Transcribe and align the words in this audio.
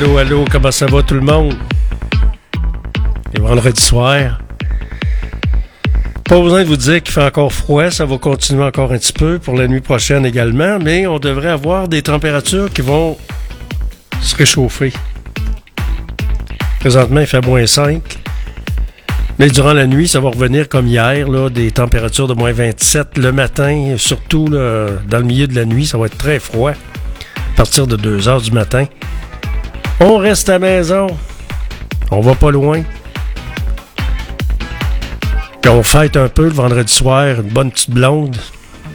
Allô, 0.00 0.16
allô, 0.16 0.44
comment 0.48 0.70
ça 0.70 0.86
va 0.86 1.02
tout 1.02 1.14
le 1.14 1.22
monde? 1.22 1.56
Et 3.34 3.40
vendredi 3.40 3.82
soir. 3.82 4.38
Pas 6.22 6.40
besoin 6.40 6.62
de 6.62 6.68
vous 6.68 6.76
dire 6.76 7.02
qu'il 7.02 7.12
fait 7.12 7.24
encore 7.24 7.52
froid, 7.52 7.90
ça 7.90 8.04
va 8.04 8.16
continuer 8.16 8.62
encore 8.62 8.92
un 8.92 8.98
petit 8.98 9.12
peu 9.12 9.40
pour 9.40 9.56
la 9.56 9.66
nuit 9.66 9.80
prochaine 9.80 10.24
également, 10.24 10.78
mais 10.78 11.08
on 11.08 11.18
devrait 11.18 11.48
avoir 11.48 11.88
des 11.88 12.02
températures 12.02 12.70
qui 12.72 12.80
vont 12.80 13.16
se 14.20 14.36
réchauffer. 14.36 14.92
Présentement, 16.78 17.18
il 17.18 17.26
fait 17.26 17.44
moins 17.44 17.66
5. 17.66 18.00
Mais 19.40 19.48
durant 19.48 19.72
la 19.72 19.88
nuit, 19.88 20.06
ça 20.06 20.20
va 20.20 20.28
revenir 20.28 20.68
comme 20.68 20.86
hier, 20.86 21.28
là, 21.28 21.50
des 21.50 21.72
températures 21.72 22.28
de 22.28 22.34
moins 22.34 22.52
27 22.52 23.18
le 23.18 23.32
matin, 23.32 23.96
surtout 23.96 24.48
dans 24.48 25.18
le 25.18 25.24
milieu 25.24 25.48
de 25.48 25.56
la 25.56 25.64
nuit, 25.64 25.86
ça 25.86 25.98
va 25.98 26.06
être 26.06 26.18
très 26.18 26.38
froid 26.38 26.70
à 26.70 27.56
partir 27.56 27.88
de 27.88 27.96
2 27.96 28.28
heures 28.28 28.40
du 28.40 28.52
matin. 28.52 28.84
On 30.00 30.16
reste 30.16 30.48
à 30.48 30.58
maison. 30.58 31.08
On 32.10 32.20
va 32.20 32.34
pas 32.34 32.50
loin. 32.52 32.82
Puis 35.60 35.70
on 35.70 35.82
fête 35.82 36.16
un 36.16 36.28
peu 36.28 36.44
le 36.44 36.50
vendredi 36.50 36.92
soir, 36.92 37.40
une 37.40 37.48
bonne 37.48 37.72
petite 37.72 37.90
blonde, 37.90 38.36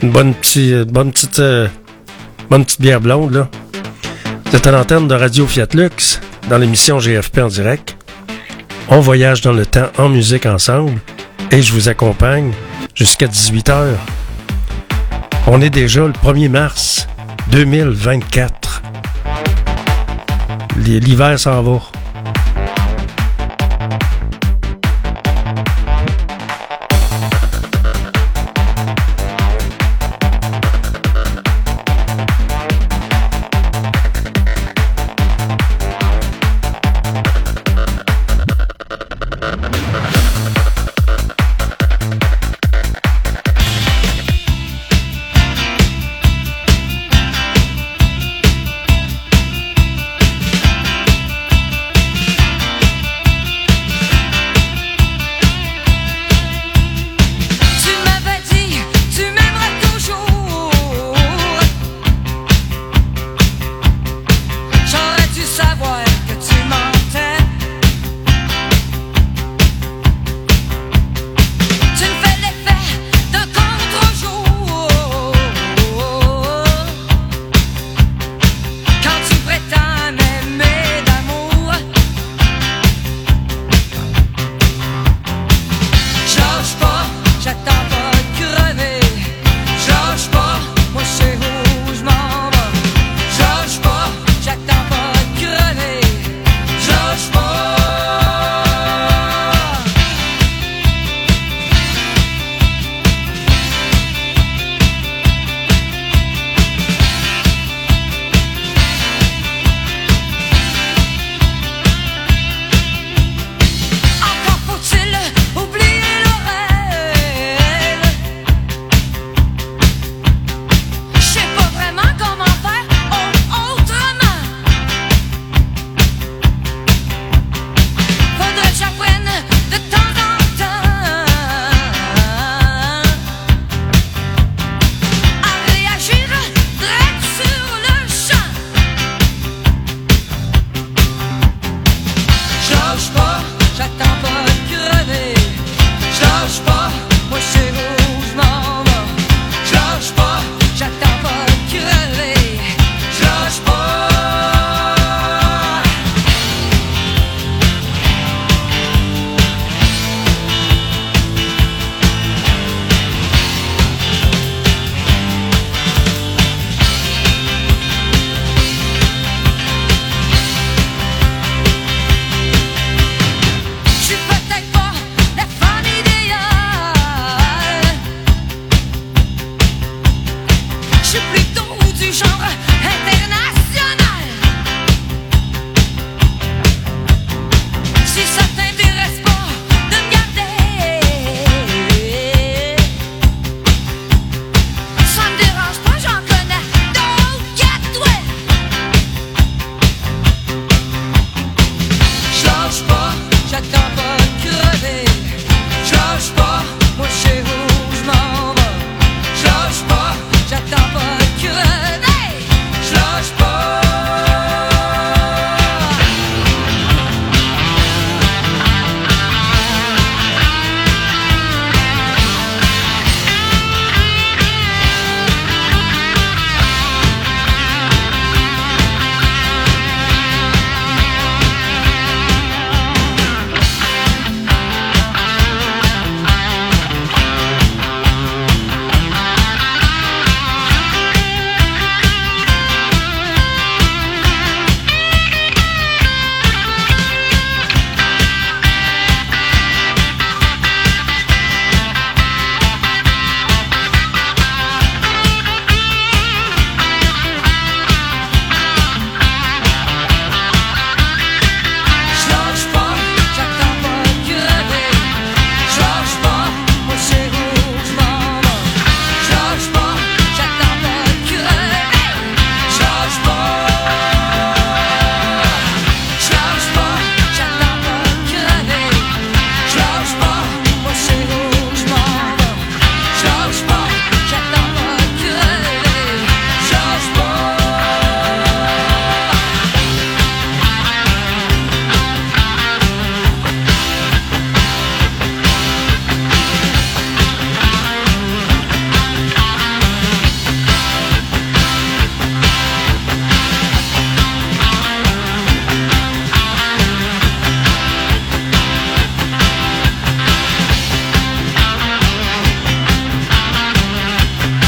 une 0.02 0.10
bonne, 0.10 0.34
petite, 0.34 0.90
bonne 0.90 1.12
petite, 1.12 1.38
euh, 1.40 1.68
bonne 2.48 2.64
petite 2.64 2.80
bière 2.80 3.00
blonde, 3.02 3.34
là. 3.34 3.48
C'est 4.50 4.66
à 4.66 4.70
l'antenne 4.70 5.06
de 5.06 5.14
Radio 5.14 5.46
Fiat 5.46 5.66
Lux, 5.74 6.20
dans 6.48 6.58
l'émission 6.58 6.98
GFP 6.98 7.38
en 7.38 7.48
direct. 7.48 7.96
On 8.88 9.00
voyage 9.00 9.42
dans 9.42 9.52
le 9.52 9.66
temps 9.66 9.88
en 9.98 10.08
musique 10.08 10.46
ensemble 10.46 11.00
et 11.50 11.60
je 11.60 11.72
vous 11.72 11.88
accompagne 11.88 12.52
jusqu'à 12.94 13.26
18h. 13.26 13.88
On 15.46 15.60
est 15.60 15.70
déjà 15.70 16.06
le 16.06 16.12
1er 16.12 16.48
mars 16.48 17.06
2024. 17.50 18.63
L'hiver 20.86 21.38
s'en 21.38 21.62
va. 21.62 21.93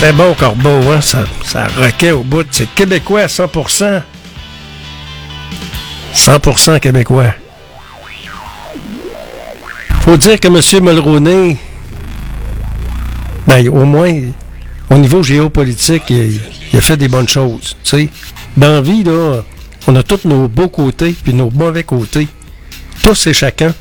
C'est 0.07 0.13
bon, 0.13 0.35
Corbeau, 0.35 0.93
hein? 0.93 1.01
Ça, 1.01 1.25
ça 1.43 1.67
roquait 1.77 2.13
au 2.13 2.23
bout. 2.23 2.47
C'est 2.53 2.73
québécois 2.77 3.23
à 3.23 3.27
100%. 3.27 4.03
100% 6.15 6.79
québécois. 6.79 7.35
Faut 10.03 10.17
dire 10.17 10.39
que 10.39 10.47
M. 10.47 10.85
Mulroney, 10.85 11.57
ben, 13.49 13.69
au 13.69 13.85
moins, 13.85 14.13
au 14.91 14.95
niveau 14.97 15.25
géopolitique, 15.25 16.05
il, 16.11 16.41
a 16.73 16.81
fait 16.81 16.97
des 16.97 17.09
bonnes 17.09 17.29
choses. 17.29 17.77
Tu 17.83 17.91
sais, 17.91 18.09
dans 18.57 18.75
la 18.75 18.81
vie, 18.83 19.03
là, 19.03 19.43
on 19.89 19.97
a 19.97 20.05
tous 20.05 20.21
nos 20.25 20.47
beaux 20.47 20.69
côtés 20.69 21.17
puis 21.21 21.35
nos 21.35 21.51
mauvais 21.51 21.83
côtés. 21.83 22.29
Tous 23.03 23.27
et 23.27 23.35
chacun. 23.35 23.75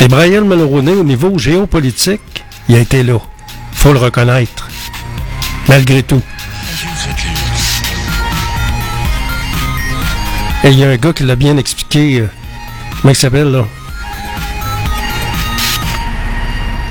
Et 0.00 0.06
Brian 0.06 0.42
Mulroney, 0.42 0.92
au 0.92 1.02
niveau 1.02 1.36
géopolitique, 1.40 2.44
il 2.68 2.76
a 2.76 2.78
été 2.78 3.02
là. 3.02 3.18
faut 3.72 3.92
le 3.92 3.98
reconnaître. 3.98 4.61
Malgré 5.68 6.02
tout. 6.02 6.22
Et 10.64 10.68
il 10.68 10.78
y 10.78 10.84
a 10.84 10.90
un 10.90 10.96
gars 10.96 11.12
qui 11.12 11.24
l'a 11.24 11.36
bien 11.36 11.56
expliqué. 11.56 12.20
Euh, 12.20 12.28
comment 13.00 13.12
il 13.12 13.16
s'appelle, 13.16 13.50
là? 13.50 13.66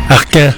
Arcan. 0.10 0.52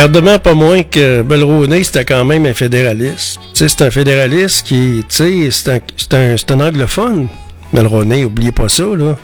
Gardement 0.00 0.38
pas 0.38 0.54
moins 0.54 0.82
que 0.82 1.20
Belroney, 1.20 1.84
c'était 1.84 2.06
quand 2.06 2.24
même 2.24 2.46
un 2.46 2.54
fédéraliste. 2.54 3.38
C'est 3.52 3.82
un 3.82 3.90
fédéraliste 3.90 4.66
qui, 4.66 5.04
tu 5.06 5.50
sais, 5.50 5.50
c'est 5.50 6.14
un, 6.14 6.18
un, 6.18 6.36
un, 6.58 6.68
anglophone. 6.68 7.28
Mulroney, 7.74 8.24
oubliez 8.24 8.50
pas 8.50 8.70
ça, 8.70 8.84
là. 8.96 9.18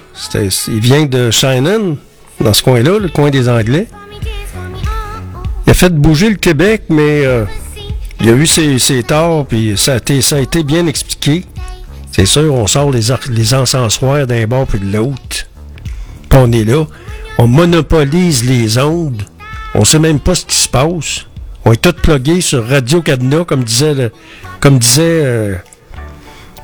Il 0.68 0.80
vient 0.80 1.06
de 1.06 1.30
Shannon, 1.30 1.96
dans 2.42 2.52
ce 2.52 2.62
coin-là, 2.62 2.98
le 2.98 3.08
coin 3.08 3.30
des 3.30 3.48
Anglais. 3.48 3.86
Il 5.66 5.70
a 5.70 5.72
fait 5.72 5.94
bouger 5.94 6.28
le 6.28 6.36
Québec, 6.36 6.82
mais 6.90 7.24
euh, 7.24 7.46
il 8.20 8.28
a 8.28 8.32
eu 8.32 8.46
ses, 8.46 8.78
ses 8.78 9.02
torts, 9.02 9.46
puis 9.46 9.78
ça 9.78 9.94
a, 9.94 9.96
été, 9.96 10.20
ça 10.20 10.36
a 10.36 10.40
été 10.40 10.62
bien 10.62 10.86
expliqué. 10.86 11.46
C'est 12.12 12.26
sûr, 12.26 12.52
on 12.52 12.66
sort 12.66 12.90
les, 12.90 13.04
les 13.30 13.54
encensoirs 13.54 14.26
d'un 14.26 14.46
bord 14.46 14.66
puis 14.66 14.78
de 14.78 14.94
l'autre. 14.94 15.46
On 16.34 16.52
est 16.52 16.64
là. 16.64 16.84
On 17.38 17.46
monopolise 17.46 18.44
les 18.44 18.76
ondes. 18.76 19.22
On 19.78 19.84
sait 19.84 19.98
même 19.98 20.20
pas 20.20 20.34
ce 20.34 20.46
qui 20.46 20.56
se 20.56 20.68
passe. 20.68 21.26
On 21.66 21.72
est 21.72 21.76
tous 21.76 21.92
plugués 21.92 22.40
sur 22.40 22.66
Radio 22.66 23.02
Cadena, 23.02 23.44
comme 23.44 23.62
disait, 23.62 24.10
euh, 24.98 25.54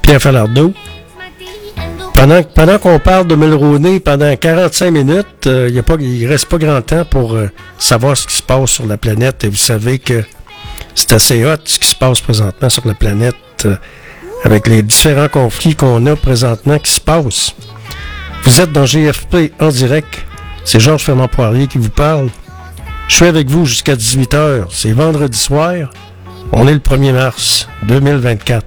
Pierre 0.00 0.23
Falardeau. 0.23 0.73
Pendant, 2.14 2.78
qu'on 2.78 2.99
parle 3.00 3.26
de 3.26 3.35
Mulroney 3.35 4.00
pendant 4.00 4.35
45 4.35 4.90
minutes, 4.90 5.47
euh, 5.47 5.69
il 5.69 6.23
ne 6.23 6.28
reste 6.28 6.47
pas 6.47 6.57
grand 6.57 6.81
temps 6.81 7.04
pour 7.04 7.35
euh, 7.35 7.50
savoir 7.78 8.16
ce 8.16 8.26
qui 8.26 8.37
se 8.37 8.42
passe 8.42 8.71
sur 8.71 8.87
la 8.87 8.97
planète. 8.97 9.45
Et 9.45 9.49
vous 9.49 9.57
savez 9.57 9.99
que 9.99 10.25
c'est 10.95 11.12
assez 11.12 11.45
hot 11.45 11.57
ce 11.64 11.78
qui 11.81 11.88
se 11.88 11.97
passe 11.97 12.21
présentement 12.21 12.71
sur 12.71 12.87
la 12.87 12.95
planète 12.95 13.66
avec 14.45 14.66
les 14.69 14.83
différents 14.83 15.28
conflits 15.28 15.76
qu'on 15.76 16.07
a 16.07 16.16
présentement 16.16 16.78
qui 16.78 16.92
se 16.92 17.00
passent. 17.00 17.54
Vous 18.45 18.61
êtes 18.61 18.73
dans 18.73 18.87
GFP 18.87 19.52
en 19.61 19.69
direct. 19.69 20.25
C'est 20.64 20.81
Georges 20.81 21.02
Fernand 21.04 21.28
Poirier 21.28 21.66
qui 21.66 21.78
vous 21.78 21.90
parle. 21.90 22.28
Je 23.09 23.17
suis 23.17 23.27
avec 23.27 23.49
vous 23.51 23.67
jusqu'à 23.67 23.95
18h. 23.95 24.67
C'est 24.71 24.93
vendredi 24.93 25.39
soir. 25.39 25.91
On 26.53 26.67
est 26.67 26.73
le 26.73 26.79
1er 26.79 27.13
mars 27.13 27.69
2024. 27.85 28.65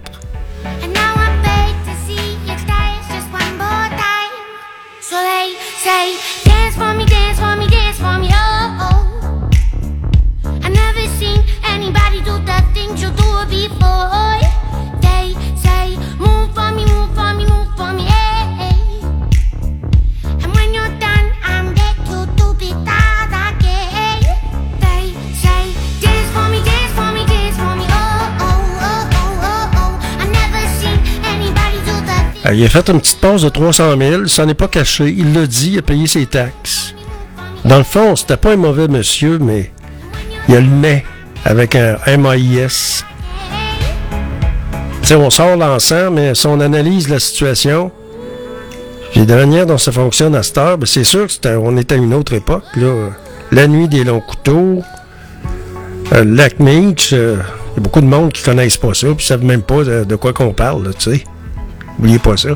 Il 32.56 32.66
a 32.66 32.70
fait 32.70 32.90
une 32.90 33.02
petite 33.02 33.20
pause 33.20 33.44
de 33.44 33.50
300 33.50 33.98
000, 33.98 34.28
ça 34.28 34.46
n'est 34.46 34.54
pas 34.54 34.68
caché, 34.68 35.14
il 35.18 35.34
l'a 35.34 35.46
dit, 35.46 35.72
il 35.74 35.80
a 35.80 35.82
payé 35.82 36.08
ses 36.08 36.26
taxes. 36.26 36.96
Dans 37.66 37.78
le 37.78 37.84
fond, 37.84 38.16
c'était 38.16 38.38
pas 38.38 38.54
un 38.54 38.58
mauvais 38.58 38.88
monsieur, 38.88 39.40
mais 39.40 39.72
il 40.48 40.56
a 40.56 40.62
le 40.62 40.68
nez 40.68 41.06
avec 41.44 41.76
un 41.76 41.98
MAIS. 42.18 43.04
sais, 45.02 45.16
on 45.16 45.30
sort 45.30 45.58
l'ensemble, 45.58 46.12
mais 46.12 46.36
si 46.36 46.48
on 46.48 46.60
analyse 46.62 47.10
la 47.10 47.20
situation, 47.20 47.92
puis 49.12 49.26
de 49.26 49.34
la 49.34 49.46
manière 49.46 49.66
dont 49.66 49.78
ça 49.78 49.92
fonctionne 49.92 50.36
à 50.36 50.44
cette 50.44 50.58
heure, 50.58 50.78
ben, 50.78 50.86
c'est 50.86 51.04
sûr 51.04 51.28
qu'on 51.42 51.78
est 51.78 51.92
à 51.92 51.96
une 51.96 52.14
autre 52.14 52.34
époque. 52.34 52.64
Là. 52.76 53.10
La 53.52 53.68
nuit 53.68 53.88
des 53.88 54.04
longs 54.04 54.22
couteaux, 54.22 54.82
euh, 56.14 56.24
Lac 56.24 56.60
Meach, 56.60 57.14
euh, 57.14 57.38
il 57.72 57.78
y 57.78 57.80
a 57.80 57.82
beaucoup 57.82 58.02
de 58.02 58.08
monde 58.08 58.32
qui 58.32 58.44
connaissent 58.44 58.78
pas 58.78 58.94
ça, 58.94 59.08
puis 59.16 59.26
savent 59.26 59.44
même 59.44 59.62
pas 59.62 59.84
de, 59.84 60.04
de 60.04 60.16
quoi 60.16 60.34
qu'on 60.34 60.54
parle, 60.54 60.94
tu 60.98 61.12
sais. 61.12 61.24
N'oubliez 61.98 62.20
pas 62.20 62.38
ça. 62.38 62.50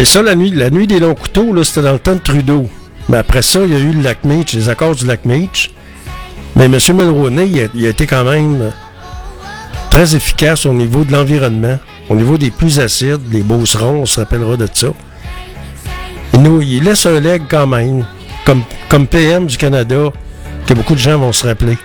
Et 0.00 0.06
ça, 0.06 0.22
la 0.22 0.34
nuit, 0.34 0.50
la 0.50 0.70
nuit 0.70 0.86
des 0.86 0.98
longs 0.98 1.14
couteaux, 1.14 1.62
c'était 1.62 1.82
dans 1.82 1.92
le 1.92 1.98
temps 1.98 2.14
de 2.14 2.20
Trudeau. 2.20 2.70
Mais 3.10 3.18
après 3.18 3.42
ça, 3.42 3.60
il 3.64 3.70
y 3.70 3.76
a 3.76 3.78
eu 3.78 3.92
le 3.92 4.00
lac 4.00 4.24
Meach, 4.24 4.54
les 4.54 4.70
accords 4.70 4.94
du 4.94 5.04
lac 5.04 5.26
Meach. 5.26 5.72
Mais 6.56 6.64
M. 6.64 6.78
Mulroney, 6.94 7.46
il 7.46 7.70
il 7.74 7.84
a 7.84 7.90
été 7.90 8.06
quand 8.06 8.24
même 8.24 8.72
très 9.90 10.16
efficace 10.16 10.64
au 10.64 10.72
niveau 10.72 11.04
de 11.04 11.12
l'environnement. 11.12 11.78
Au 12.10 12.16
niveau 12.16 12.36
des 12.36 12.50
plus 12.50 12.80
acides, 12.80 13.20
les 13.30 13.42
beaucerons, 13.42 14.02
on 14.02 14.06
se 14.06 14.18
rappellera 14.18 14.56
de 14.56 14.66
ça. 14.72 14.88
Il, 16.34 16.42
nous, 16.42 16.60
il 16.60 16.82
laisse 16.82 17.06
un 17.06 17.20
leg 17.20 17.42
quand 17.48 17.68
même, 17.68 18.04
comme, 18.44 18.62
comme 18.88 19.06
PM 19.06 19.46
du 19.46 19.56
Canada, 19.56 20.10
que 20.66 20.74
beaucoup 20.74 20.94
de 20.94 20.98
gens 20.98 21.18
vont 21.18 21.32
se 21.32 21.46
rappeler. 21.46 21.78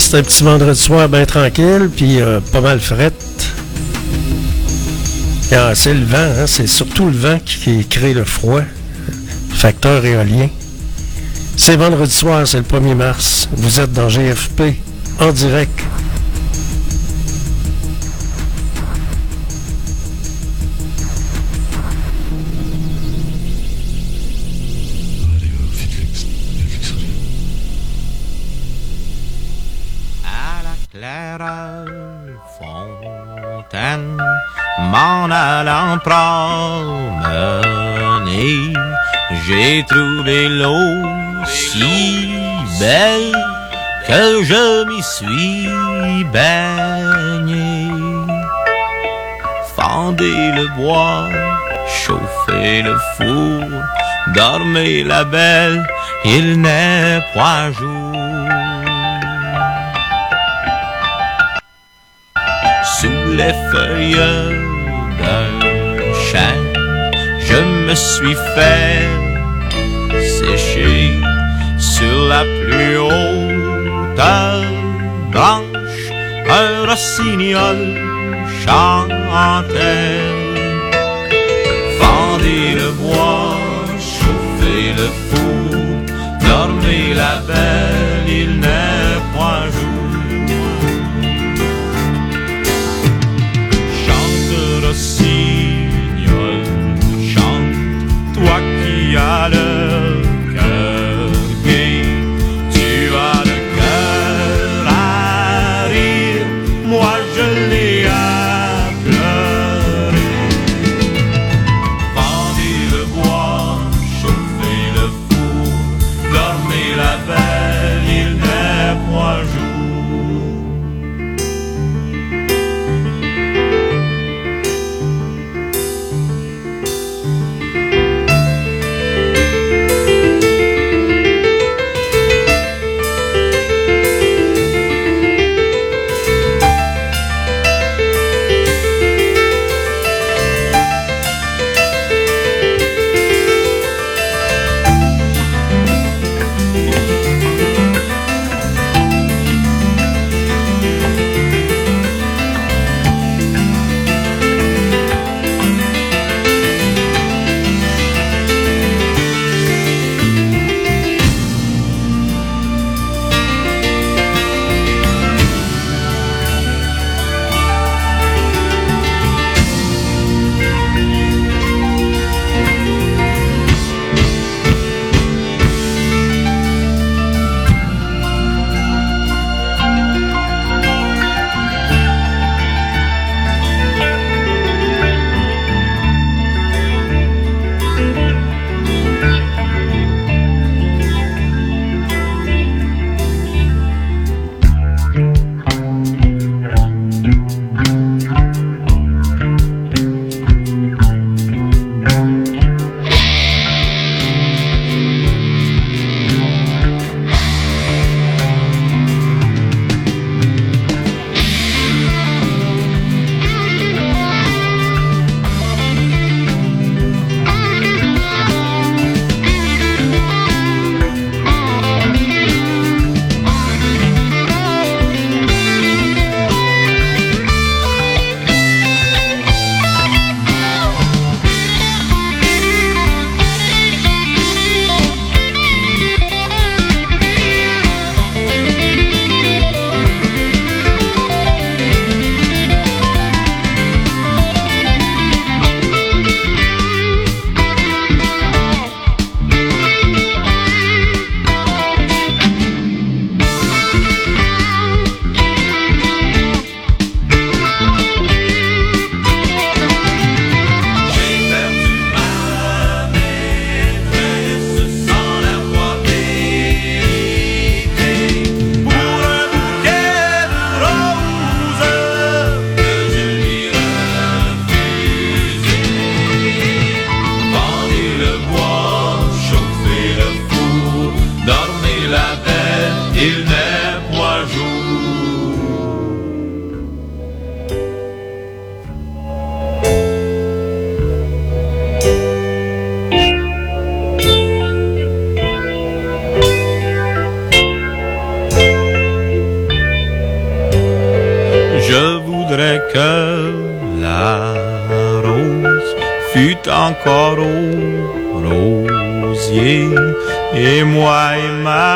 C'est 0.00 0.16
un 0.16 0.22
petit 0.22 0.42
vendredi 0.42 0.80
soir 0.80 1.08
bien 1.08 1.24
tranquille, 1.24 1.88
puis 1.94 2.20
euh, 2.20 2.40
pas 2.52 2.60
mal 2.60 2.80
frette. 2.80 3.14
Ah, 5.52 5.72
c'est 5.74 5.94
le 5.94 6.04
vent, 6.04 6.16
hein, 6.16 6.46
c'est 6.46 6.66
surtout 6.66 7.06
le 7.06 7.16
vent 7.16 7.38
qui, 7.38 7.86
crée 7.86 8.12
le 8.12 8.24
froid. 8.24 8.62
Facteur 9.50 10.04
éolien. 10.04 10.48
C'est 11.56 11.76
vendredi 11.76 12.12
soir, 12.12 12.46
c'est 12.46 12.56
le 12.56 12.64
1er 12.64 12.94
mars. 12.94 13.48
Vous 13.52 13.78
êtes 13.78 13.92
dans 13.92 14.08
GFP, 14.08 14.62
en 15.20 15.30
direct. 15.30 15.78
La 54.84 55.24
belle, 55.24 55.86
il 56.24 56.60
n'est 56.60 57.20
point 57.32 57.72
jour. 57.72 58.12
Sous 62.96 63.24
les 63.38 63.54
feuilles 63.70 64.30
d'un 65.18 65.52
chêne, 66.28 66.72
je 67.48 67.58
me 67.86 67.94
suis 67.94 68.36
fait 68.54 69.08
sécher 70.38 71.12
sur 71.78 72.28
la 72.28 72.42
plus 72.42 72.98
haute 72.98 74.20
branche, 75.32 76.04
un 76.48 76.86
rossignol 76.88 77.80
chantait. 78.64 80.43
Le 85.04 85.10
four, 85.28 85.70
dormez 86.46 87.14
la 87.14 87.34
belle, 87.46 87.93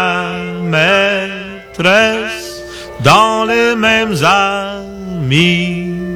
ma 0.08 0.32
maîtresse 0.72 2.62
dans 3.04 3.44
les 3.44 3.74
mêmes 3.76 4.16
amitiés. 5.24 6.08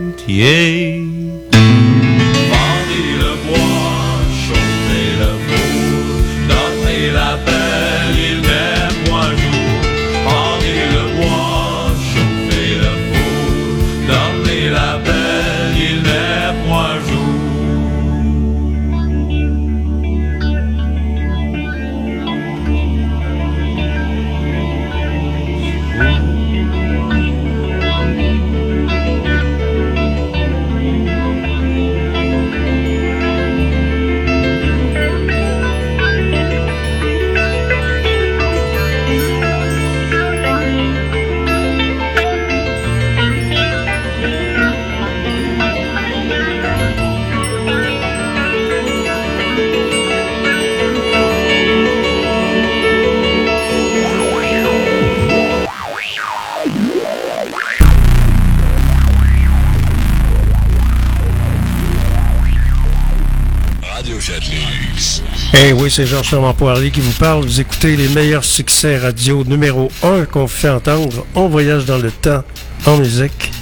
Eh 65.55 65.73
oui, 65.75 65.91
c'est 65.91 66.07
Georges 66.07 66.29
Fernand 66.31 66.55
Poirier 66.55 66.91
qui 66.91 67.01
vous 67.01 67.13
parle. 67.13 67.45
Vous 67.45 67.61
écoutez 67.61 67.95
les 67.97 68.09
meilleurs 68.09 68.45
succès 68.45 68.97
radio 68.97 69.45
numéro 69.45 69.91
1 70.03 70.25
qu'on 70.25 70.47
fait 70.47 70.71
entendre. 70.71 71.27
On 71.35 71.49
voyage 71.49 71.85
dans 71.85 71.99
le 71.99 72.11
temps 72.11 72.43
en 72.87 72.97
musique 72.97 73.53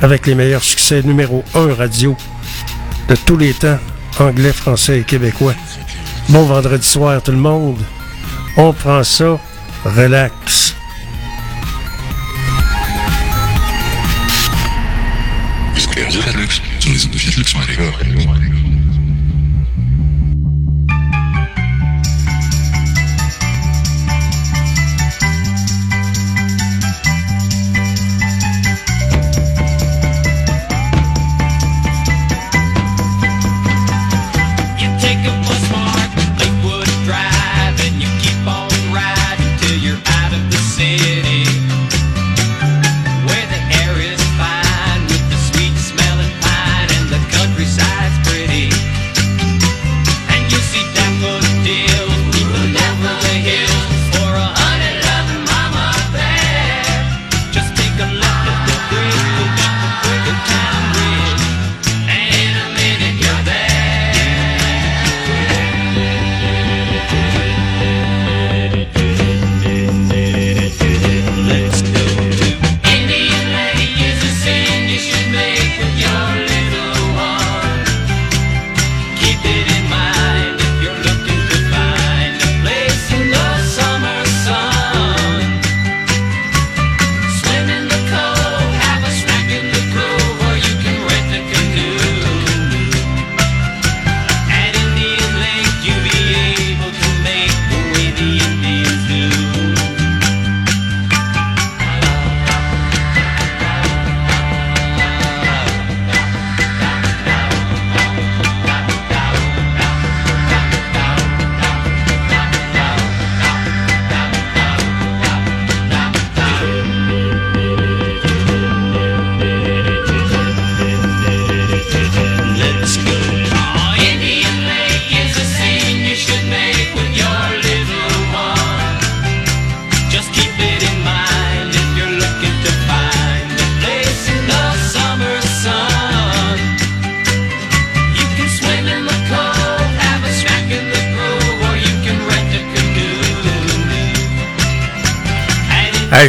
avec 0.00 0.26
les 0.26 0.34
meilleurs 0.34 0.64
succès 0.64 1.02
numéro 1.02 1.44
1 1.54 1.74
radio 1.74 2.16
de 3.08 3.14
tous 3.14 3.36
les 3.36 3.52
temps, 3.52 3.78
anglais, 4.18 4.52
français 4.52 5.00
et 5.00 5.04
québécois. 5.04 5.54
Bon 6.30 6.44
vendredi 6.44 6.86
soir 6.86 7.22
tout 7.22 7.32
le 7.32 7.36
monde. 7.38 7.78
On 8.56 8.72
prend 8.72 9.04
ça, 9.04 9.38
relax. 9.84 10.74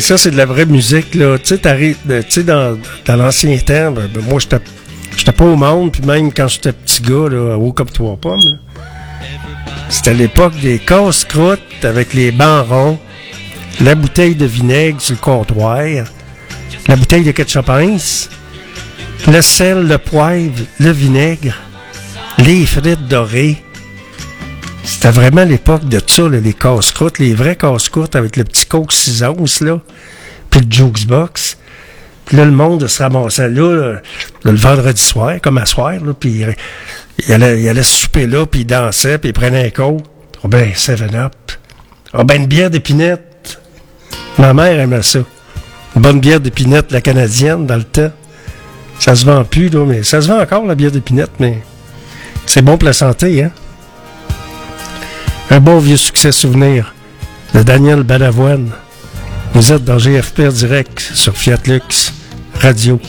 Ça, 0.10 0.18
c'est 0.18 0.32
de 0.32 0.38
la 0.38 0.48
vraie 0.48 0.66
musique, 0.66 1.14
là. 1.14 1.38
Tu 1.38 1.56
sais, 2.30 2.44
dans, 2.44 2.80
dans 3.06 3.16
l'ancien 3.16 3.56
temps, 3.60 3.92
ben, 3.92 4.10
ben, 4.12 4.24
moi, 4.28 4.40
j'étais, 4.40 4.58
j'étais 5.16 5.32
pas 5.32 5.46
au 5.46 5.56
monde, 5.56 5.92
puis 5.92 6.02
même 6.02 6.34
quand 6.34 6.48
j'étais 6.48 6.72
petit 6.72 7.04
gars, 7.04 7.30
là, 7.30 7.56
haut 7.56 7.72
comme 7.74 7.92
trois 7.92 8.18
pommes, 8.18 8.58
c'était 9.88 10.16
l'époque 10.16 10.60
des 10.62 10.80
casse-croûtes 10.80 11.86
avec 11.86 12.16
les 12.16 12.32
bancs 12.32 12.68
ronds, 12.68 12.98
la 13.82 13.94
bouteille 13.94 14.34
de 14.34 14.48
vinaigre 14.48 15.00
sur 15.00 15.14
le 15.14 15.22
comptoir, 15.22 15.86
la 16.88 16.96
bouteille 16.96 17.24
de 17.24 17.30
ketchup 17.30 17.70
le 19.28 19.42
sel, 19.44 19.88
le 19.88 20.00
poivre, 20.00 20.64
le 20.80 20.90
vinaigre, 20.90 21.54
les 22.40 22.66
frites 22.66 23.08
dorées, 23.08 23.62
c'était 24.90 25.12
vraiment 25.12 25.46
l'époque 25.46 25.88
de 25.88 26.02
ça, 26.06 26.28
les 26.28 26.54
casse-croûtes, 26.54 27.20
les 27.20 27.36
vrais 27.36 27.56
casse-croûtes 27.56 28.16
avec 28.16 28.36
le 28.36 28.44
petit 28.44 28.66
coke 28.66 28.92
6 28.92 29.24
onces, 29.24 29.62
là, 29.62 29.80
puis 30.50 30.62
le 30.62 30.66
jukebox. 30.70 31.58
Puis 32.26 32.38
là, 32.38 32.46
le 32.46 32.52
monde 32.52 32.86
se 32.88 33.02
ramassait 33.02 33.50
là, 33.50 34.00
le 34.44 34.52
vendredi 34.52 35.02
soir, 35.02 35.36
comme 35.42 35.58
à 35.60 35.66
soir, 35.66 35.94
là, 35.94 36.14
puis 36.20 36.44
il 37.28 37.34
allait, 37.34 37.62
il 37.62 37.70
allait 37.70 37.84
souper 37.84 38.28
là, 38.28 38.46
puis 38.46 38.62
il 38.62 38.66
dansait, 38.66 39.20
puis 39.20 39.30
il 39.30 39.34
prenait 39.34 39.68
un 39.68 39.70
coke. 39.70 40.04
Oh 40.44 40.48
ben, 40.48 40.72
7-Up. 40.72 41.34
Oh 42.14 42.24
ben, 42.24 42.42
une 42.42 42.48
bière 42.48 42.70
d'épinette. 42.70 43.60
Ma 44.38 44.54
mère 44.54 44.80
aimait 44.80 45.02
ça. 45.04 45.20
Une 45.96 46.02
bonne 46.02 46.20
bière 46.20 46.40
d'épinette, 46.40 46.92
la 46.92 47.02
canadienne, 47.02 47.66
dans 47.66 47.76
le 47.76 47.84
temps. 47.84 48.12
Ça 49.00 49.16
se 49.16 49.26
vend 49.26 49.44
plus, 49.44 49.70
là, 49.70 49.86
mais 49.86 50.04
ça 50.04 50.22
se 50.22 50.28
vend 50.28 50.42
encore, 50.42 50.66
la 50.66 50.76
bière 50.76 50.92
d'épinette, 50.92 51.32
mais 51.40 51.62
c'est 52.46 52.62
bon 52.62 52.78
pour 52.78 52.88
la 52.88 52.94
santé, 52.94 53.44
hein. 53.44 53.52
Un 55.52 55.60
bon 55.62 55.80
vieux 55.80 55.98
succès 55.98 56.32
souvenir 56.32 56.94
de 57.56 57.64
Daniel 57.64 58.04
Balavoine. 58.04 58.70
Vous 59.54 59.72
êtes 59.72 59.84
dans 59.84 59.98
GFP 59.98 60.42
Direct 60.44 61.00
sur 61.00 61.36
Fiat 61.36 61.58
Lux 61.66 62.14
Radio. 62.54 63.00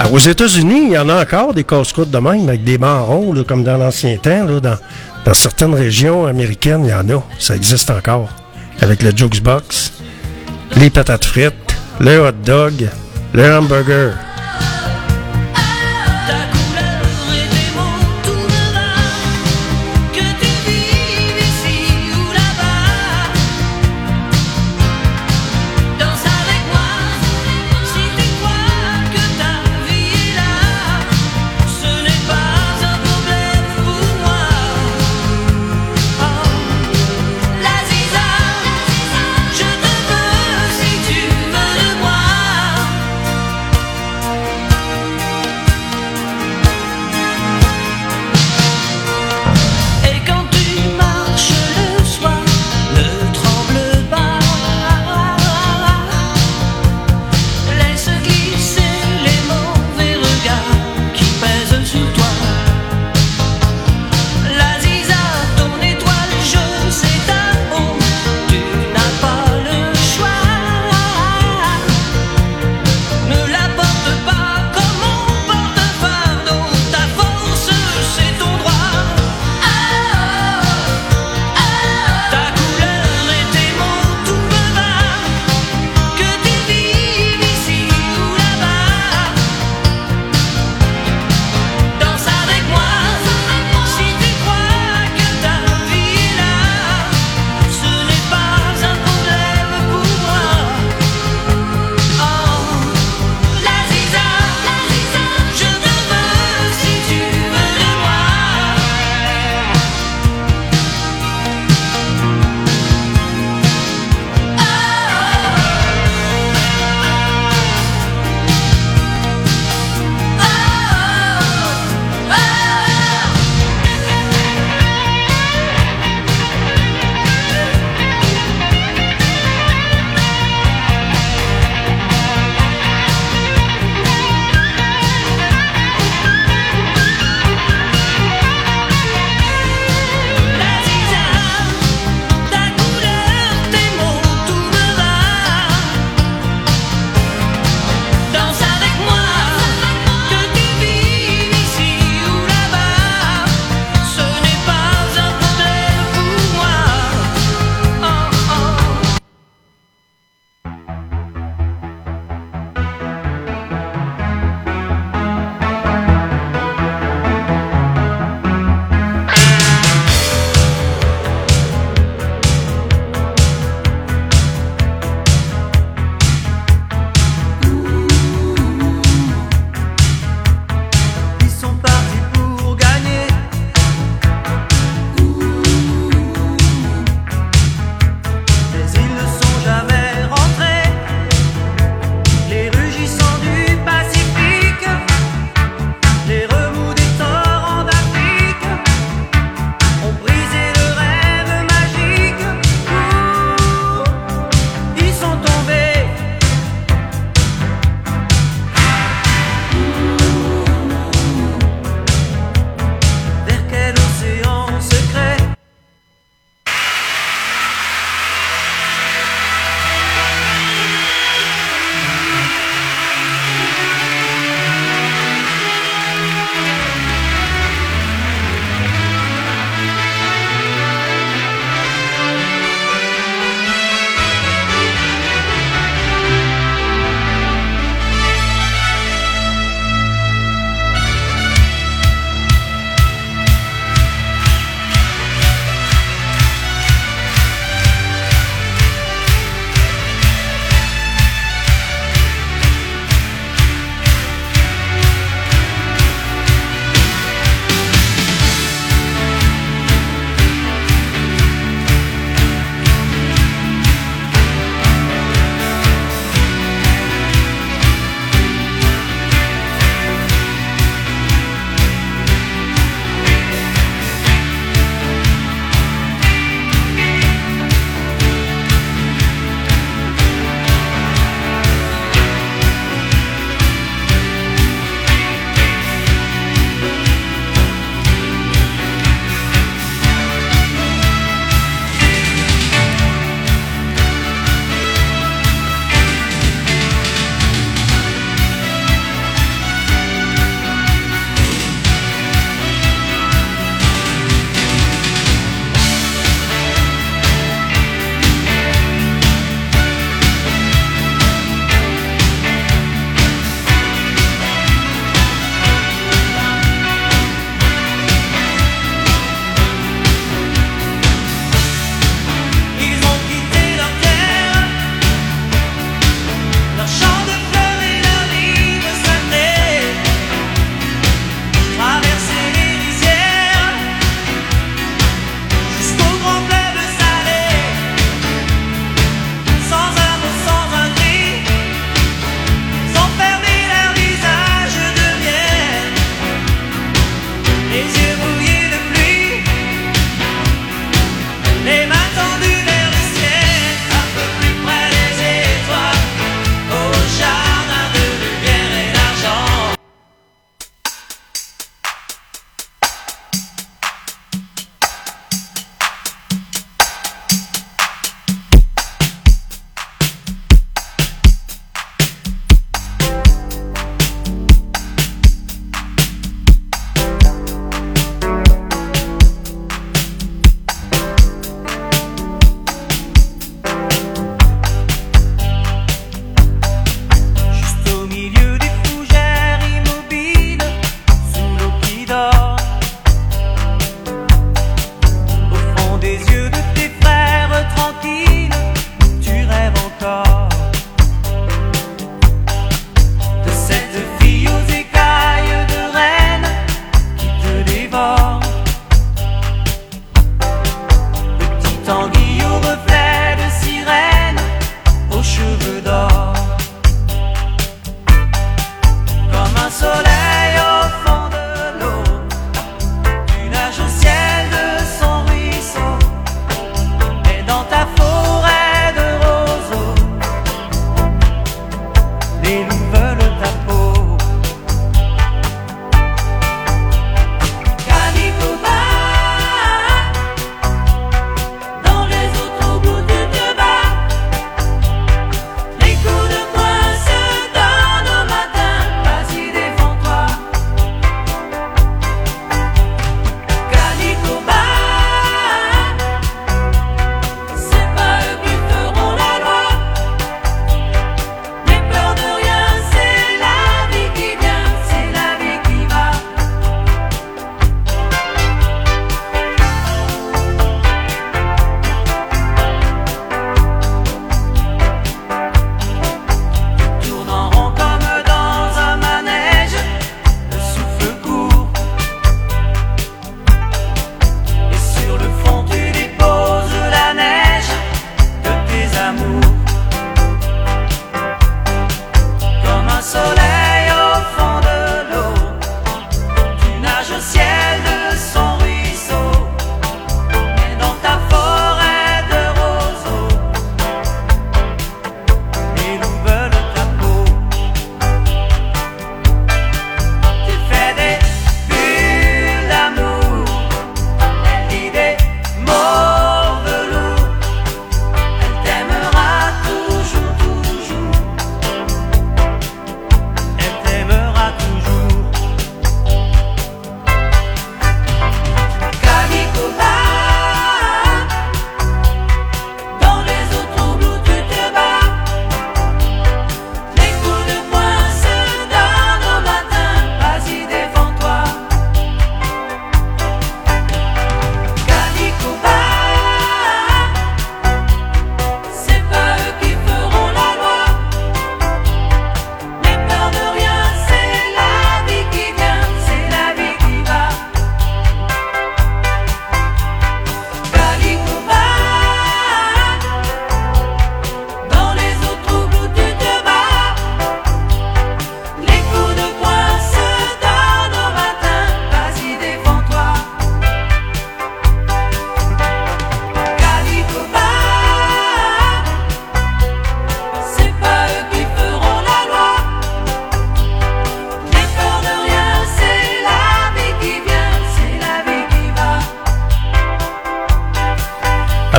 Ah, 0.00 0.10
aux 0.12 0.18
États-Unis, 0.18 0.82
il 0.84 0.92
y 0.92 0.98
en 0.98 1.08
a 1.08 1.22
encore 1.22 1.54
des 1.54 1.64
casse-croûtes 1.64 2.10
de 2.10 2.18
même, 2.18 2.46
avec 2.46 2.62
des 2.62 2.76
marrons, 2.76 3.34
comme 3.48 3.64
dans 3.64 3.78
l'ancien 3.78 4.18
temps. 4.18 4.46
Dans 5.24 5.34
certaines 5.34 5.74
régions 5.74 6.26
américaines, 6.26 6.84
il 6.84 6.90
y 6.90 6.94
en 6.94 7.08
a. 7.08 7.22
Ça 7.38 7.56
existe 7.56 7.88
encore 7.88 8.28
avec 8.80 9.02
le 9.02 9.10
jukebox, 9.14 9.92
les 10.76 10.90
patates 10.90 11.24
frites, 11.24 11.54
le 12.00 12.20
hot 12.20 12.32
dog, 12.44 12.88
le 13.32 13.56
hamburger. 13.56 14.27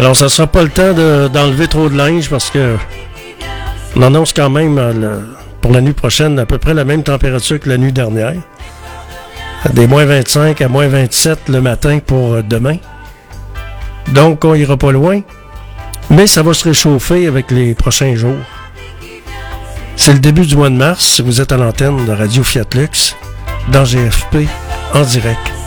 Alors, 0.09 0.17
ça 0.17 0.27
sera 0.27 0.47
pas 0.47 0.63
le 0.63 0.69
temps 0.69 0.91
d'enlever 1.29 1.67
trop 1.67 1.87
de 1.87 1.95
linge 1.95 2.31
parce 2.31 2.49
que 2.49 2.77
on 3.95 4.01
annonce 4.01 4.33
quand 4.33 4.49
même 4.49 4.79
euh, 4.79 5.19
pour 5.61 5.71
la 5.71 5.81
nuit 5.81 5.93
prochaine 5.93 6.39
à 6.39 6.47
peu 6.47 6.57
près 6.57 6.73
la 6.73 6.83
même 6.83 7.03
température 7.03 7.59
que 7.59 7.69
la 7.69 7.77
nuit 7.77 7.91
dernière. 7.91 8.33
Des 9.71 9.85
moins 9.85 10.05
25 10.05 10.61
à 10.61 10.67
moins 10.67 10.87
27 10.87 11.49
le 11.49 11.61
matin 11.61 11.99
pour 11.99 12.33
euh, 12.33 12.41
demain. 12.41 12.77
Donc, 14.07 14.45
on 14.45 14.55
ira 14.55 14.77
pas 14.77 14.91
loin. 14.91 15.21
Mais 16.09 16.25
ça 16.25 16.41
va 16.41 16.55
se 16.55 16.63
réchauffer 16.63 17.27
avec 17.27 17.51
les 17.51 17.75
prochains 17.75 18.15
jours. 18.15 18.41
C'est 19.95 20.13
le 20.13 20.19
début 20.19 20.47
du 20.47 20.55
mois 20.55 20.71
de 20.71 20.75
mars. 20.75 21.21
Vous 21.21 21.39
êtes 21.39 21.51
à 21.51 21.57
l'antenne 21.57 22.03
de 22.07 22.11
Radio 22.11 22.43
Fiat 22.43 22.65
Lux 22.73 23.15
dans 23.71 23.83
GFP 23.83 24.47
en 24.95 25.01
direct. 25.01 25.58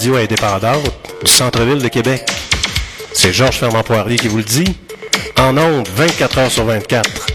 du 0.00 1.30
centre-ville 1.30 1.82
de 1.82 1.88
Québec. 1.88 2.22
C'est 3.12 3.34
Georges 3.34 3.58
Fermant-Poirier 3.58 4.16
qui 4.16 4.28
vous 4.28 4.38
le 4.38 4.42
dit. 4.42 4.76
En 5.38 5.56
ondes, 5.58 5.88
24 5.94 6.38
heures 6.38 6.50
sur 6.50 6.64
24. 6.64 7.29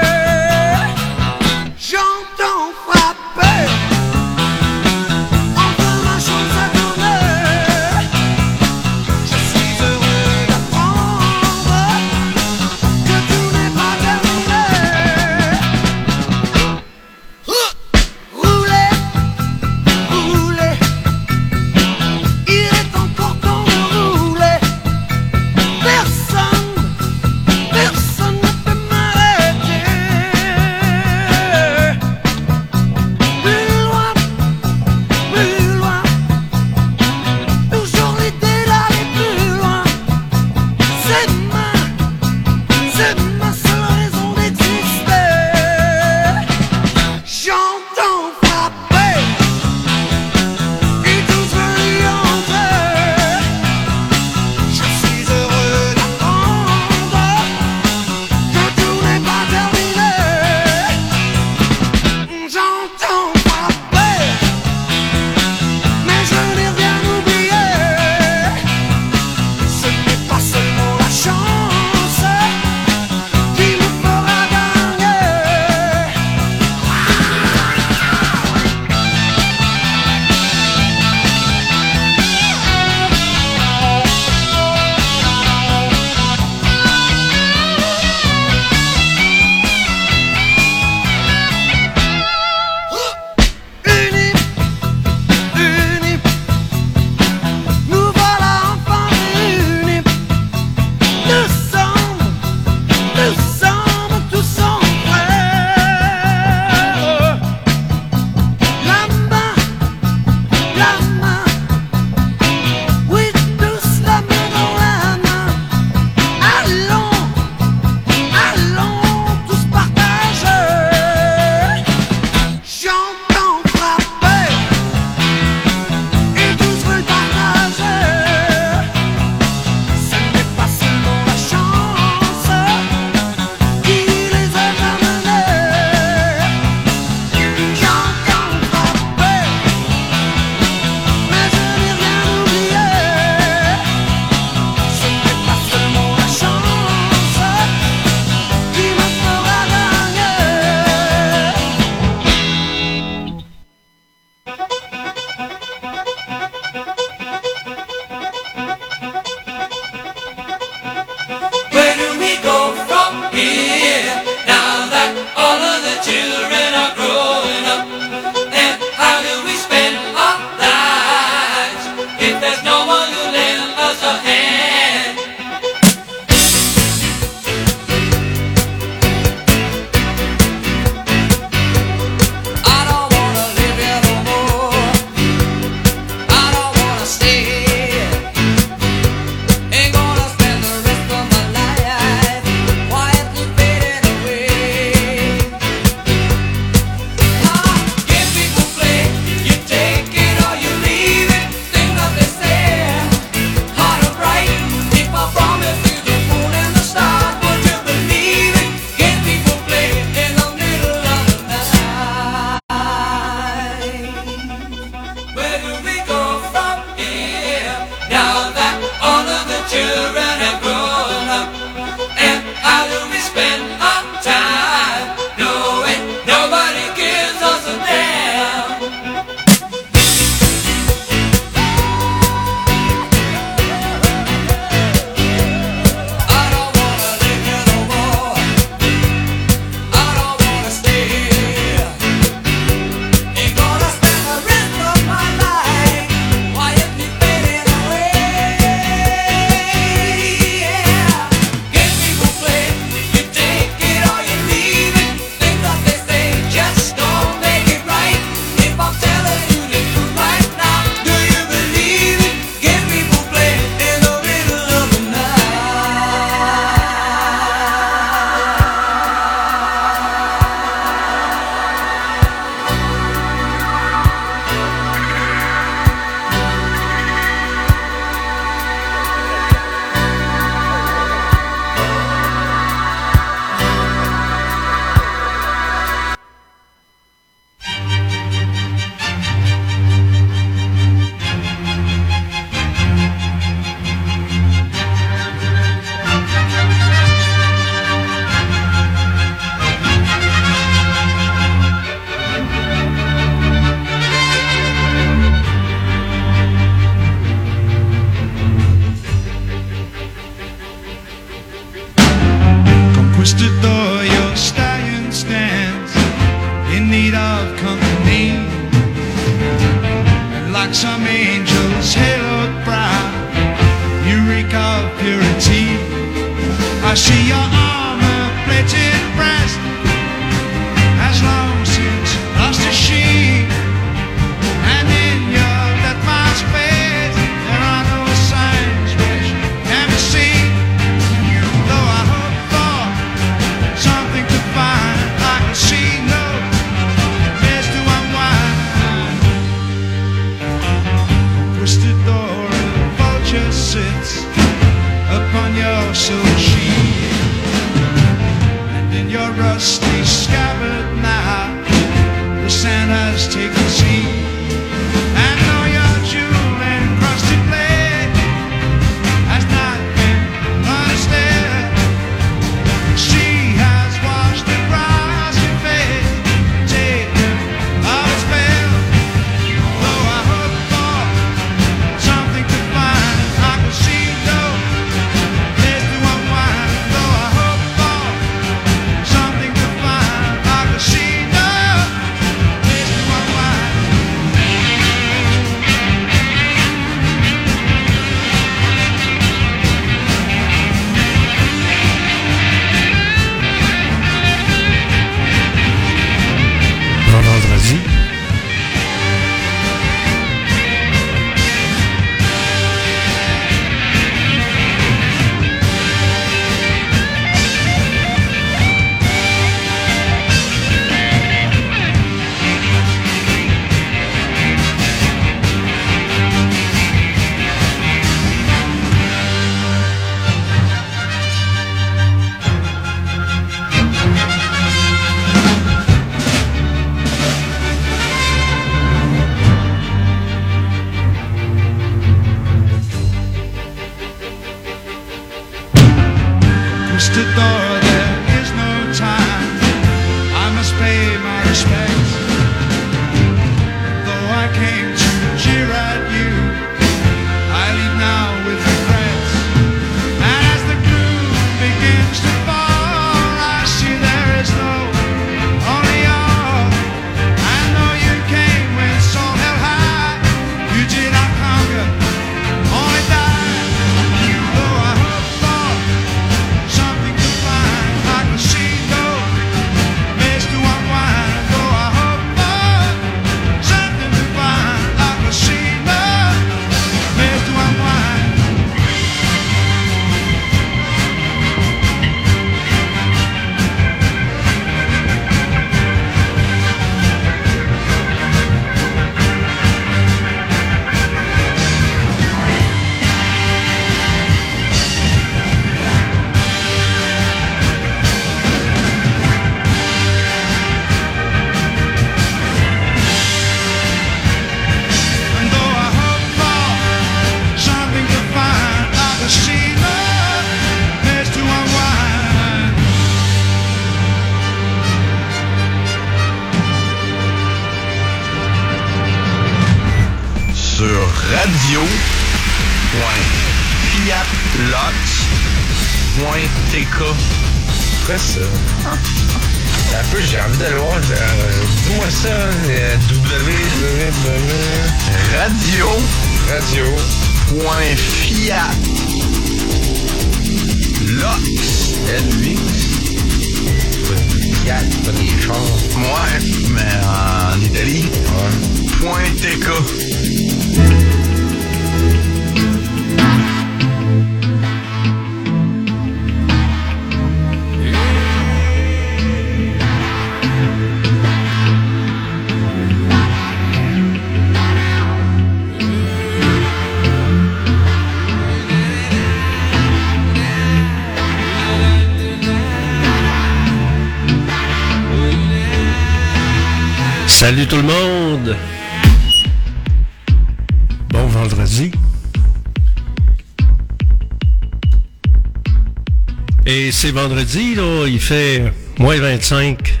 vendredi, 597.22 597.76
il 598.06 598.18
fait 598.18 598.72
moins 598.98 599.20
25 599.20 600.00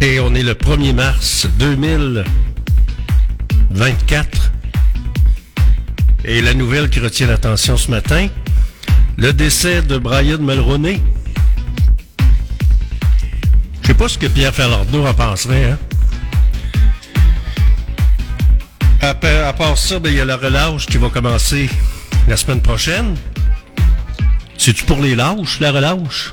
et 0.00 0.18
on 0.18 0.34
est 0.34 0.42
le 0.42 0.54
1er 0.54 0.92
mars 0.92 1.46
2024. 1.56 4.50
Et 6.24 6.42
la 6.42 6.54
nouvelle 6.54 6.90
qui 6.90 6.98
retient 6.98 7.28
l'attention 7.28 7.76
ce 7.76 7.92
matin, 7.92 8.26
le 9.16 9.32
décès 9.32 9.82
de 9.82 9.96
Brian 9.98 10.38
Mulroney. 10.38 11.00
Je 13.82 13.86
sais 13.86 13.94
pas 13.94 14.08
ce 14.08 14.18
que 14.18 14.26
Pierre 14.26 14.52
Falardeau 14.52 15.06
en 15.06 15.14
penserait, 15.14 15.70
hein? 15.70 15.78
À, 19.00 19.14
part 19.52 19.78
ça, 19.78 20.00
ben, 20.00 20.10
il 20.10 20.16
y 20.16 20.20
a 20.20 20.24
la 20.24 20.38
relâche 20.38 20.86
qui 20.86 20.96
va 20.96 21.08
commencer 21.08 21.70
la 22.26 22.36
semaine 22.36 22.62
prochaine. 22.62 23.14
C'est-tu 24.64 24.84
pour 24.84 25.02
les 25.02 25.14
lâches, 25.14 25.60
la 25.60 25.72
relâche? 25.72 26.32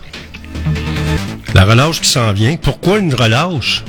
La 1.53 1.65
relâche 1.65 1.99
qui 1.99 2.07
s'en 2.07 2.31
vient. 2.31 2.55
Pourquoi 2.55 2.99
une 2.99 3.13
relâche? 3.13 3.83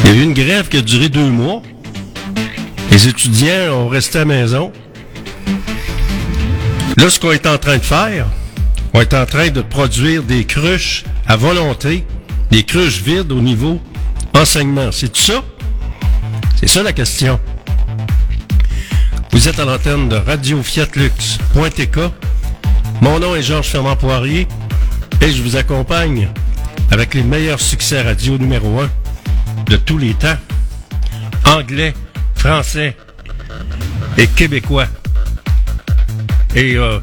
Il 0.00 0.04
y 0.04 0.08
a 0.10 0.12
eu 0.12 0.22
une 0.24 0.34
grève 0.34 0.68
qui 0.68 0.76
a 0.76 0.82
duré 0.82 1.08
deux 1.08 1.30
mois. 1.30 1.62
Les 2.90 3.08
étudiants 3.08 3.72
ont 3.72 3.88
resté 3.88 4.18
à 4.18 4.24
maison. 4.26 4.72
Là, 6.98 7.08
ce 7.08 7.18
qu'on 7.18 7.32
est 7.32 7.46
en 7.46 7.56
train 7.56 7.78
de 7.78 7.82
faire, 7.82 8.26
on 8.92 9.00
est 9.00 9.14
en 9.14 9.24
train 9.24 9.48
de 9.48 9.62
produire 9.62 10.22
des 10.22 10.44
cruches 10.44 11.04
à 11.26 11.36
volonté, 11.36 12.04
des 12.50 12.64
cruches 12.64 13.00
vides 13.00 13.32
au 13.32 13.40
niveau 13.40 13.80
enseignement. 14.34 14.92
C'est 14.92 15.16
ça? 15.16 15.42
C'est 16.56 16.68
ça 16.68 16.82
la 16.82 16.92
question. 16.92 17.40
Vous 19.44 19.50
êtes 19.50 19.60
à 19.60 19.66
l'antenne 19.66 20.08
de 20.08 20.16
Radio 20.16 20.62
Fiat 20.62 20.86
Lux.tk. 20.96 21.98
Mon 23.02 23.20
nom 23.20 23.36
est 23.36 23.42
Georges 23.42 23.66
Fernand 23.66 23.94
Poirier 23.94 24.48
et 25.20 25.30
je 25.30 25.42
vous 25.42 25.56
accompagne 25.56 26.30
avec 26.90 27.12
les 27.12 27.22
meilleurs 27.22 27.60
succès 27.60 28.00
radio 28.00 28.38
numéro 28.38 28.80
1 28.80 28.90
de 29.66 29.76
tous 29.76 29.98
les 29.98 30.14
temps. 30.14 30.38
Anglais, 31.44 31.92
français 32.36 32.96
et 34.16 34.26
québécois. 34.28 34.86
Et 36.54 36.76
euh, 36.76 36.98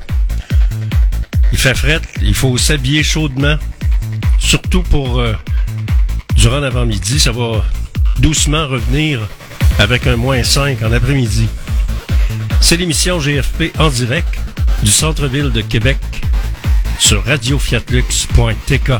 il 1.52 1.60
fait 1.60 1.76
fret, 1.76 2.02
il 2.24 2.34
faut 2.34 2.58
s'habiller 2.58 3.04
chaudement, 3.04 3.58
surtout 4.40 4.82
pour 4.82 5.20
euh, 5.20 5.36
durant 6.34 6.60
l'avant-midi. 6.60 7.20
Ça 7.20 7.32
va 7.32 7.64
doucement 8.18 8.66
revenir 8.68 9.20
avec 9.78 10.08
un 10.08 10.16
moins 10.16 10.42
5 10.42 10.82
en 10.82 10.92
après-midi. 10.92 11.48
C'est 12.62 12.78
l'émission 12.78 13.20
GFP 13.20 13.78
en 13.80 13.90
direct 13.90 14.40
du 14.82 14.90
centre-ville 14.90 15.52
de 15.52 15.62
Québec 15.62 15.98
sur 17.00 17.26
radiofiatlux.tk. 17.26 18.92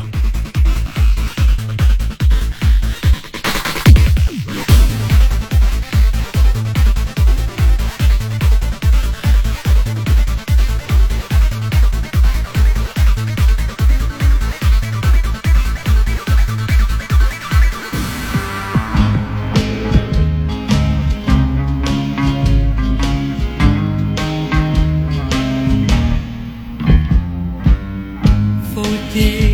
aqui. 29.12 29.51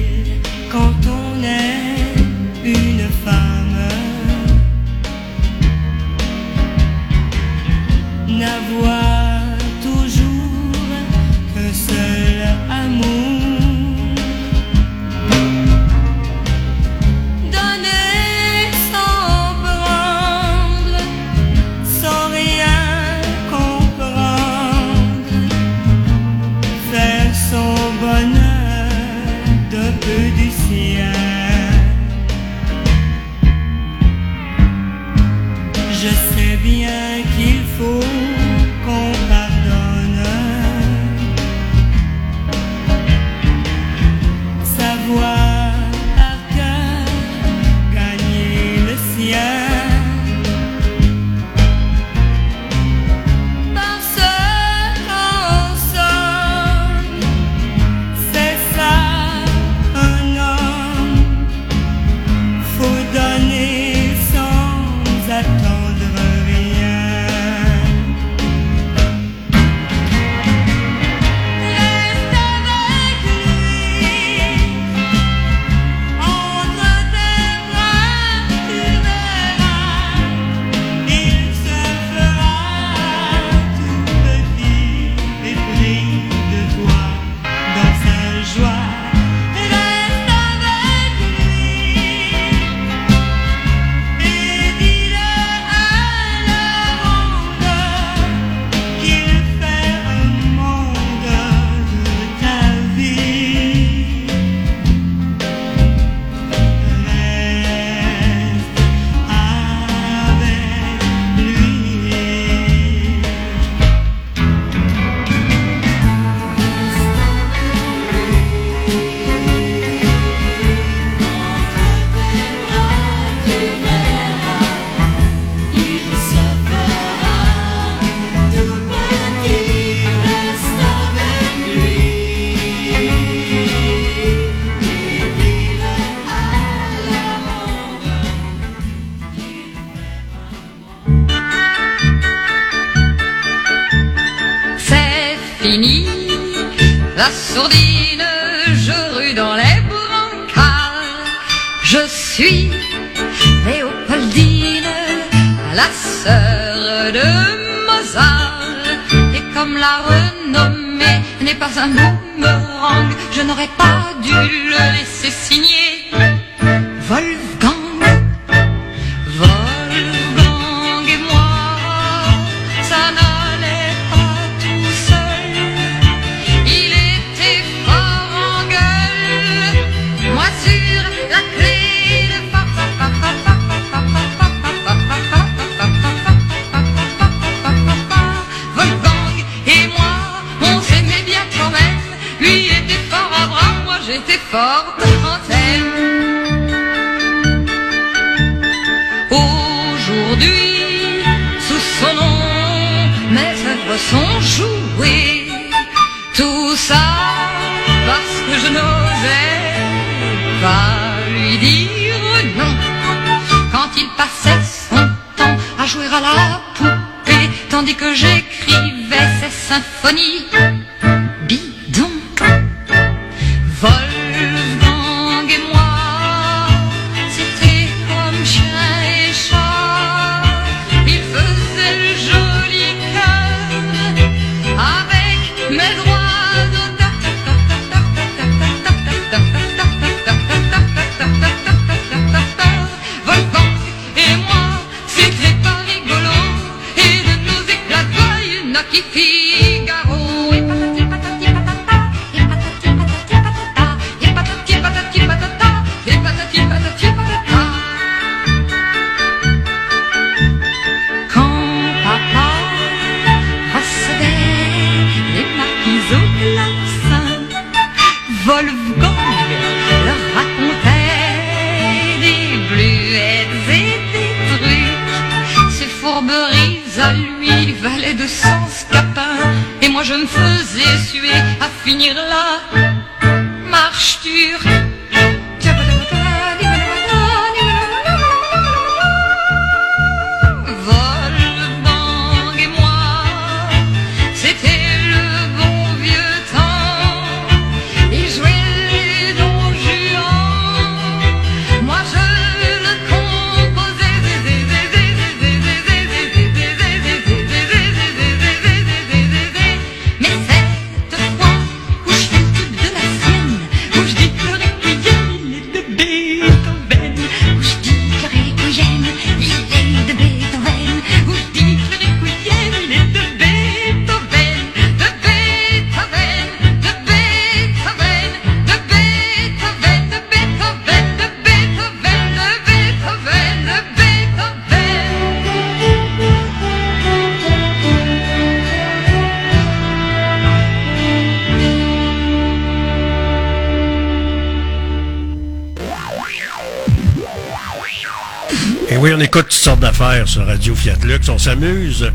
Radio 350.45 350.75
Fiat 350.75 350.99
Lux. 351.05 351.29
On 351.29 351.39
s'amuse 351.39 352.11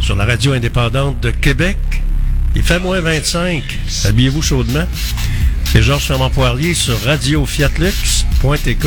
sur 0.00 0.16
la 0.16 0.24
radio 0.24 0.52
indépendante 0.52 1.20
de 1.20 1.30
Québec. 1.30 1.78
Il 2.54 2.62
fait 2.62 2.78
moins 2.78 3.00
25. 3.00 3.62
Habillez-vous 4.04 4.42
chaudement. 4.42 4.86
C'est 5.64 5.82
Georges 5.82 6.04
Fermand 6.04 6.30
Poirier 6.30 6.74
sur 6.74 7.00
radiofiatlux.tk, 7.02 8.86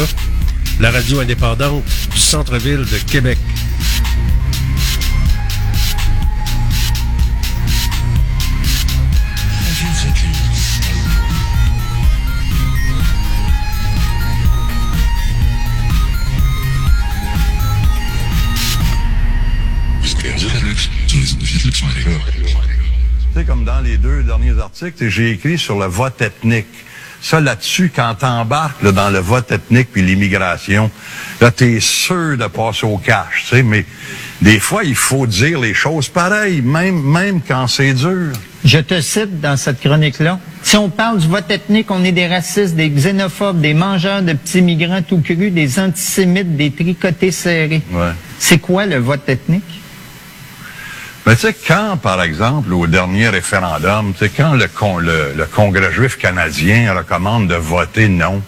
la 0.80 0.92
radio 0.92 1.20
indépendante 1.20 1.84
du 2.12 2.20
centre-ville 2.20 2.86
de 2.86 2.98
Québec. 3.12 3.38
J'ai 25.00 25.32
écrit 25.32 25.58
sur 25.58 25.80
le 25.80 25.86
vote 25.86 26.22
ethnique. 26.22 26.68
Ça, 27.22 27.40
là-dessus, 27.40 27.92
quand 27.96 28.14
t'embarques 28.16 28.84
là, 28.84 28.92
dans 28.92 29.10
le 29.10 29.20
vote 29.20 29.52
ethnique 29.52 29.88
puis 29.92 30.04
l'immigration, 30.04 30.92
là, 31.42 31.50
t'es 31.50 31.80
sûr 31.80 32.38
de 32.38 32.46
passer 32.46 32.86
au 32.86 32.98
cash, 32.98 33.46
tu 33.50 33.56
sais, 33.56 33.64
mais 33.64 33.86
des 34.42 34.60
fois, 34.60 34.84
il 34.84 34.96
faut 34.96 35.26
dire 35.26 35.60
les 35.60 35.74
choses 35.74 36.10
pareilles, 36.10 36.62
même, 36.62 37.02
même 37.02 37.42
quand 37.42 37.68
c'est 37.68 37.94
dur. 37.94 38.34
Je 38.64 38.78
te 38.80 39.00
cite 39.02 39.40
dans 39.40 39.58
cette 39.58 39.80
chronique-là. 39.80 40.40
Si 40.62 40.76
on 40.76 40.90
parle 40.90 41.20
du 41.20 41.28
vote 41.28 41.50
ethnique, 41.50 41.90
on 41.90 42.04
est 42.04 42.12
des 42.12 42.28
racistes, 42.28 42.76
des 42.76 42.90
xénophobes, 42.90 43.62
des 43.62 43.74
mangeurs 43.74 44.22
de 44.22 44.34
petits 44.34 44.62
migrants 44.62 45.02
tout 45.02 45.22
crus, 45.22 45.52
des 45.52 45.80
antisémites, 45.80 46.56
des 46.58 46.72
tricotés 46.72 47.32
serrés. 47.32 47.82
Ouais. 47.92 48.12
C'est 48.38 48.60
quoi 48.60 48.86
le 48.86 48.98
vote 48.98 49.28
ethnique? 49.30 49.64
Mais 51.26 51.36
tu 51.36 51.42
sais, 51.42 51.56
quand, 51.68 51.98
par 51.98 52.22
exemple, 52.22 52.72
au 52.74 52.86
dernier 52.86 53.30
référendum, 53.30 54.14
tu 54.14 54.20
sais, 54.26 54.30
quand 54.30 54.54
le, 54.54 54.68
con- 54.68 55.00
le, 55.00 55.34
Congrès 55.52 55.92
juif 55.92 56.18
canadien 56.18 56.94
recommande 56.94 57.48
de 57.48 57.56
voter 57.56 58.08
non, 58.08 58.44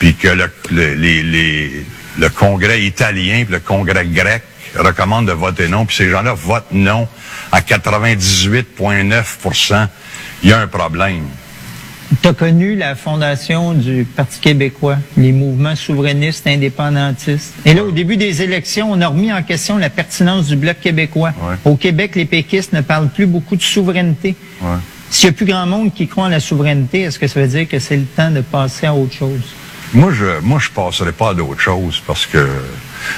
puis 0.00 0.16
que 0.16 0.26
le, 0.28 0.50
le, 0.70 1.84
le 2.18 2.28
Congrès 2.28 2.82
italien 2.82 3.44
puis 3.44 3.52
le 3.54 3.60
Congrès 3.60 4.04
grec 4.06 4.42
recommandent 4.74 5.28
de 5.28 5.32
voter 5.32 5.68
non, 5.68 5.86
puis 5.86 5.94
ces 5.96 6.10
gens-là 6.10 6.34
votent 6.34 6.72
non 6.72 7.06
à 7.52 7.60
98,9% 7.60 9.86
il 10.42 10.50
y 10.50 10.52
a 10.52 10.58
un 10.58 10.66
problème. 10.66 11.22
Tu 12.20 12.28
as 12.28 12.34
connu 12.34 12.76
la 12.76 12.94
fondation 12.94 13.72
du 13.72 14.04
Parti 14.04 14.38
québécois, 14.40 14.98
les 15.16 15.32
mouvements 15.32 15.74
souverainistes 15.74 16.46
indépendantistes? 16.46 17.54
Et 17.64 17.72
là, 17.72 17.84
au 17.84 17.90
début 17.90 18.16
des 18.16 18.42
élections, 18.42 18.92
on 18.92 19.00
a 19.00 19.08
remis 19.08 19.32
en 19.32 19.42
question 19.42 19.78
la 19.78 19.88
pertinence 19.88 20.48
du 20.48 20.56
Bloc 20.56 20.78
québécois. 20.80 21.32
Au 21.64 21.76
Québec, 21.76 22.14
les 22.14 22.26
péquistes 22.26 22.72
ne 22.74 22.82
parlent 22.82 23.08
plus 23.08 23.26
beaucoup 23.26 23.56
de 23.56 23.62
souveraineté. 23.62 24.36
Ouais. 24.60 24.68
S'il 25.10 25.28
n'y 25.28 25.34
a 25.34 25.36
plus 25.36 25.46
grand 25.46 25.66
monde 25.66 25.94
qui 25.94 26.06
croit 26.06 26.24
en 26.24 26.28
la 26.28 26.40
souveraineté, 26.40 27.02
est-ce 27.02 27.18
que 27.18 27.26
ça 27.26 27.40
veut 27.40 27.48
dire 27.48 27.68
que 27.68 27.78
c'est 27.78 27.96
le 27.96 28.04
temps 28.04 28.30
de 28.30 28.40
passer 28.40 28.86
à 28.86 28.94
autre 28.94 29.14
chose? 29.14 29.40
Moi, 29.94 30.10
je 30.12 30.40
moi, 30.42 30.58
je 30.58 30.70
passerai 30.70 31.12
pas 31.12 31.30
à 31.30 31.34
d'autres 31.34 31.60
choses 31.60 32.02
parce 32.06 32.26
que. 32.26 32.46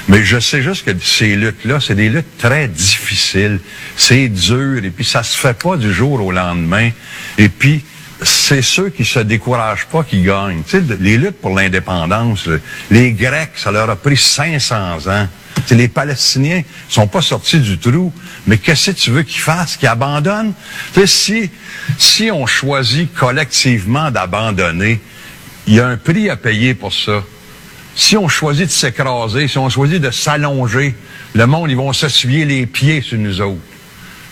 Mais 0.09 0.25
je 0.25 0.41
sais 0.41 0.63
juste 0.63 0.85
que 0.85 0.93
ces 1.01 1.37
luttes-là, 1.37 1.79
c'est 1.81 1.95
des 1.95 2.09
luttes 2.09 2.39
très 2.39 2.69
difficiles. 2.69 3.61
C'est 3.97 4.29
dur 4.29 4.85
et 4.85 4.91
puis 4.91 5.05
ça 5.05 5.23
se 5.23 5.37
fait 5.37 5.57
pas 5.57 5.77
du 5.77 5.93
jour 5.93 6.25
au 6.25 6.33
lendemain. 6.33 6.91
Et 7.39 7.49
puis, 7.49 7.85
c'est 8.25 8.63
ceux 8.63 8.89
qui 8.91 9.05
se 9.05 9.19
découragent 9.21 9.87
pas 9.87 10.03
qui 10.03 10.23
gagnent. 10.23 10.63
Tu 10.67 10.79
sais, 10.79 10.85
les 11.01 11.17
luttes 11.19 11.41
pour 11.41 11.55
l'indépendance, 11.55 12.47
le- 12.47 12.61
les 12.91 13.13
Grecs, 13.13 13.53
ça 13.57 13.71
leur 13.71 13.89
a 13.91 13.97
pris 13.97 14.17
500 14.17 15.07
ans. 15.09 15.29
Les 15.71 15.89
Palestiniens 15.89 16.63
sont 16.89 17.07
pas 17.07 17.23
sortis 17.23 17.59
du 17.61 17.79
trou. 17.79 18.13
Mais 18.47 18.59
qu'est-ce 18.59 18.91
que 18.91 18.97
tu 18.97 19.11
veux 19.11 19.23
qu'ils 19.23 19.41
fassent? 19.41 19.77
Qu'ils 19.77 19.89
abandonnent? 19.89 20.53
Si, 21.07 21.51
si 21.99 22.31
on 22.31 22.45
choisit 22.47 23.13
collectivement 23.15 24.11
d'abandonner, 24.11 25.01
il 25.67 25.75
y 25.75 25.81
a 25.81 25.87
un 25.87 25.97
prix 25.97 26.29
à 26.29 26.37
payer 26.37 26.75
pour 26.75 26.93
ça. 26.93 27.23
Si 27.97 28.17
on 28.17 28.29
choisit 28.29 28.67
de 28.67 28.71
s'écraser, 28.73 29.47
si 29.49 29.57
on 29.57 29.71
choisit 29.71 30.01
de 30.03 30.11
s'allonger, 30.11 30.95
le 31.35 31.47
monde, 31.47 31.71
ils 31.71 31.77
vont 31.77 31.93
s'essuyer 31.93 32.45
les 32.45 32.67
pieds 32.67 33.01
sur 33.01 33.17
nous 33.19 33.41
autres. 33.41 33.61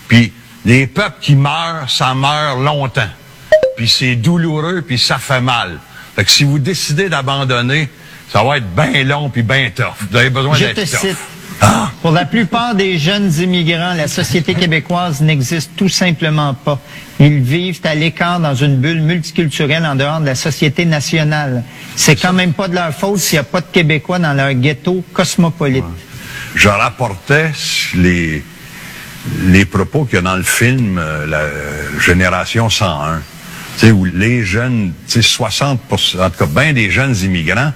Puis 0.09 0.32
les 0.64 0.86
peuples 0.86 1.19
qui 1.20 1.35
meurent, 1.36 1.89
ça 1.89 2.12
meurt 2.14 2.59
longtemps. 2.60 3.09
Puis 3.76 3.88
c'est 3.88 4.16
douloureux, 4.16 4.82
puis 4.82 4.98
ça 4.98 5.18
fait 5.18 5.40
mal. 5.40 5.78
Fait 6.14 6.24
que 6.24 6.30
si 6.30 6.44
vous 6.44 6.58
décidez 6.58 7.08
d'abandonner, 7.08 7.88
ça 8.30 8.42
va 8.42 8.58
être 8.58 8.74
bien 8.74 9.04
long 9.04 9.30
puis 9.30 9.42
bien 9.42 9.70
tough. 9.74 9.94
Vous 10.10 10.16
avez 10.16 10.30
besoin 10.30 10.58
d'être 10.58 10.76
tough. 10.76 11.00
cite. 11.00 11.18
Pour 12.02 12.10
la 12.10 12.24
plupart 12.24 12.74
des 12.74 12.98
jeunes 12.98 13.32
immigrants, 13.40 13.94
la 13.94 14.08
société 14.08 14.54
québécoise 14.54 15.20
n'existe 15.20 15.70
tout 15.76 15.88
simplement 15.88 16.54
pas. 16.54 16.80
Ils 17.20 17.40
vivent 17.40 17.80
à 17.84 17.94
l'écart 17.94 18.40
dans 18.40 18.54
une 18.54 18.78
bulle 18.78 19.02
multiculturelle 19.02 19.86
en 19.86 19.94
dehors 19.94 20.20
de 20.20 20.26
la 20.26 20.34
société 20.34 20.84
nationale. 20.84 21.62
C'est 21.94 22.16
quand 22.16 22.32
même 22.32 22.52
pas 22.52 22.66
de 22.68 22.74
leur 22.74 22.92
faute 22.92 23.18
s'il 23.18 23.36
n'y 23.36 23.40
a 23.40 23.44
pas 23.44 23.60
de 23.60 23.66
Québécois 23.70 24.18
dans 24.18 24.32
leur 24.32 24.52
ghetto 24.54 25.04
cosmopolite. 25.12 25.84
Je 26.54 26.68
rapportais 26.68 27.52
les, 27.94 28.42
les 29.44 29.64
propos 29.64 30.04
qu'il 30.04 30.16
y 30.16 30.18
a 30.18 30.22
dans 30.22 30.36
le 30.36 30.42
film 30.42 30.98
euh, 30.98 31.26
La 31.26 32.00
Génération 32.00 32.68
101. 32.68 33.22
Où 33.84 34.04
les 34.04 34.44
jeunes, 34.44 34.92
tu 35.08 35.22
sais, 35.22 35.38
60% 35.42 36.20
en 36.20 36.30
tout 36.30 36.38
cas, 36.38 36.46
bien 36.46 36.72
des 36.72 36.90
jeunes 36.90 37.16
immigrants, 37.16 37.72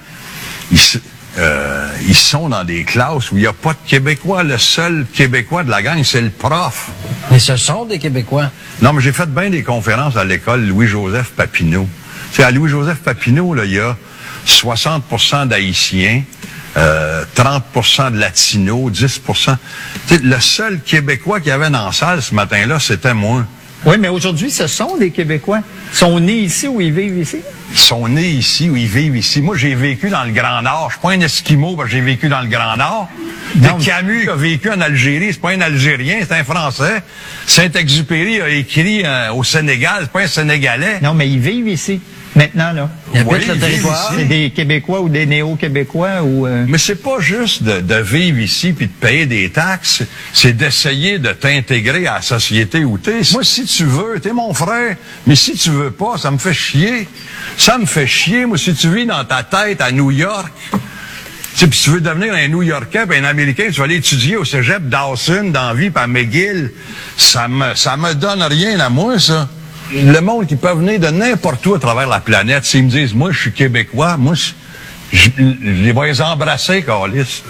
ils, 0.71 0.79
euh, 1.37 1.89
ils 2.07 2.15
sont 2.15 2.49
dans 2.49 2.63
des 2.63 2.83
classes 2.83 3.31
où 3.31 3.37
il 3.37 3.41
n'y 3.41 3.47
a 3.47 3.53
pas 3.53 3.73
de 3.73 3.89
Québécois. 3.89 4.43
Le 4.43 4.57
seul 4.57 5.05
Québécois 5.13 5.63
de 5.63 5.69
la 5.69 5.81
gang, 5.81 6.01
c'est 6.03 6.21
le 6.21 6.29
prof. 6.29 6.89
Mais 7.29 7.39
ce 7.39 7.57
sont 7.57 7.85
des 7.85 7.99
Québécois. 7.99 8.51
Non, 8.81 8.93
mais 8.93 9.01
j'ai 9.01 9.11
fait 9.11 9.29
bien 9.29 9.49
des 9.49 9.63
conférences 9.63 10.15
à 10.17 10.23
l'école 10.23 10.65
Louis-Joseph 10.65 11.31
Papineau. 11.35 11.87
Tu 12.31 12.37
sais, 12.37 12.43
à 12.43 12.51
Louis-Joseph 12.51 12.99
Papineau, 12.99 13.53
là, 13.53 13.65
il 13.65 13.73
y 13.73 13.79
a 13.79 13.95
60% 14.47 15.47
d'Haïtiens, 15.47 16.23
euh, 16.77 17.23
30% 17.35 18.11
de 18.11 18.17
Latinos, 18.17 18.91
10 18.91 19.21
Tu 19.25 20.15
sais, 20.15 20.21
Le 20.23 20.39
seul 20.39 20.79
Québécois 20.81 21.39
qu'il 21.39 21.49
y 21.49 21.51
avait 21.51 21.69
dans 21.69 21.85
la 21.85 21.91
salle 21.91 22.21
ce 22.21 22.33
matin-là, 22.33 22.79
c'était 22.79 23.13
moi. 23.13 23.45
Oui, 23.85 23.95
mais 23.99 24.07
aujourd'hui, 24.07 24.49
ce 24.49 24.67
sont 24.67 24.97
des 24.97 25.11
Québécois. 25.11 25.61
Ils 25.93 25.97
sont 25.97 26.19
nés 26.19 26.39
ici 26.39 26.67
ou 26.67 26.81
ils 26.81 26.91
vivent 26.91 27.17
ici? 27.17 27.37
Ils 27.71 27.77
sont 27.77 28.07
nés 28.07 28.29
ici 28.29 28.69
ou 28.69 28.75
ils 28.75 28.87
vivent 28.87 29.15
ici. 29.15 29.41
Moi, 29.41 29.55
j'ai 29.55 29.75
vécu 29.75 30.09
dans 30.09 30.23
le 30.23 30.31
Grand 30.31 30.61
Nord. 30.61 30.89
Je 30.89 30.95
suis 30.95 31.01
pas 31.01 31.11
un 31.11 31.21
Esquimau, 31.21 31.75
parce 31.75 31.89
que 31.89 31.95
j'ai 31.95 32.01
vécu 32.01 32.27
dans 32.27 32.41
le 32.41 32.47
Grand 32.47 32.75
Nord. 32.75 33.07
Mais 33.55 33.69
Camus 33.83 34.29
a 34.29 34.35
vécu 34.35 34.69
en 34.69 34.81
Algérie. 34.81 35.31
C'est 35.31 35.41
pas 35.41 35.51
un 35.51 35.61
Algérien, 35.61 36.17
c'est 36.21 36.33
un 36.33 36.43
Français. 36.43 37.01
Saint-Exupéry 37.45 38.41
a 38.41 38.49
écrit 38.49 39.03
euh, 39.05 39.31
au 39.33 39.43
Sénégal. 39.43 40.01
C'est 40.03 40.11
pas 40.11 40.21
un 40.21 40.27
Sénégalais. 40.27 40.99
Non, 41.01 41.13
mais 41.13 41.29
ils 41.29 41.39
vivent 41.39 41.67
ici. 41.67 42.01
Maintenant, 42.37 42.71
là. 42.71 42.89
Ils 43.13 43.19
habitent 43.21 43.31
Oui, 43.31 43.39
le 43.47 43.57
territoire. 43.57 44.13
C'est 44.15 44.25
des 44.25 44.51
Québécois 44.51 45.01
ou 45.01 45.09
des 45.09 45.25
néo-Québécois 45.25 46.21
ou... 46.21 46.45
euh, 46.45 46.65
Mais 46.67 46.77
c'est 46.77 47.01
pas 47.01 47.19
juste 47.19 47.63
de, 47.63 47.81
de 47.81 47.95
vivre 47.95 48.37
ici 48.37 48.73
puis 48.73 48.85
de 48.85 48.91
payer 48.91 49.25
des 49.25 49.49
taxes, 49.49 50.03
c'est 50.33 50.53
d'essayer 50.55 51.17
de 51.17 51.31
t'intégrer 51.31 52.05
à 52.05 52.15
la 52.15 52.21
société 52.21 52.85
où 52.85 52.99
t'es. 52.99 53.21
Moi, 53.33 53.43
si 53.43 53.65
tu 53.65 53.85
veux, 53.85 54.19
t'es 54.19 54.33
mon 54.33 54.53
frère, 54.53 54.95
mais 55.25 55.35
si 55.35 55.53
tu 55.55 55.71
veux 55.71 55.89
pas, 55.89 56.19
ça 56.19 56.29
me 56.29 56.37
fait 56.37 56.53
chier. 56.53 57.07
Ça 57.57 57.79
me 57.79 57.87
fait 57.87 58.05
chier, 58.07 58.45
moi, 58.45 58.59
si 58.59 58.73
tu 58.75 58.93
vis 58.93 59.07
dans 59.07 59.25
ta 59.25 59.41
tête 59.41 59.81
à 59.81 59.91
New 59.91 60.11
York, 60.11 60.53
tu 60.71 60.77
sais, 61.55 61.67
puis 61.67 61.79
tu 61.79 61.89
veux 61.89 62.01
devenir 62.01 62.35
un 62.35 62.47
New-Yorkais 62.49 63.07
puis 63.07 63.17
un 63.17 63.23
Américain, 63.23 63.63
tu 63.71 63.79
vas 63.79 63.85
aller 63.85 63.95
étudier 63.95 64.37
au 64.37 64.45
cégep 64.45 64.87
Dawson, 64.89 65.45
dans 65.51 65.73
vie, 65.73 65.89
à 65.95 66.05
McGill. 66.05 66.71
Ça 67.17 67.47
me, 67.47 67.73
ça 67.73 67.97
me 67.97 68.13
donne 68.13 68.43
rien 68.43 68.79
à 68.79 68.89
moi, 68.89 69.17
ça. 69.17 69.49
Le 69.93 70.19
monde 70.19 70.47
qui 70.47 70.55
peut 70.55 70.73
venir 70.73 70.99
de 70.99 71.07
n'importe 71.07 71.65
où 71.65 71.75
à 71.75 71.79
travers 71.79 72.07
la 72.07 72.19
planète, 72.19 72.65
s'ils 72.65 72.83
me 72.83 72.89
disent, 72.89 73.13
moi, 73.13 73.31
je 73.31 73.39
suis 73.39 73.53
Québécois, 73.53 74.17
moi, 74.17 74.33
je, 75.13 75.29
les 75.37 75.93
vais 75.93 76.07
les 76.07 76.21
embrasser, 76.21 76.83
Carlis. 76.83 77.43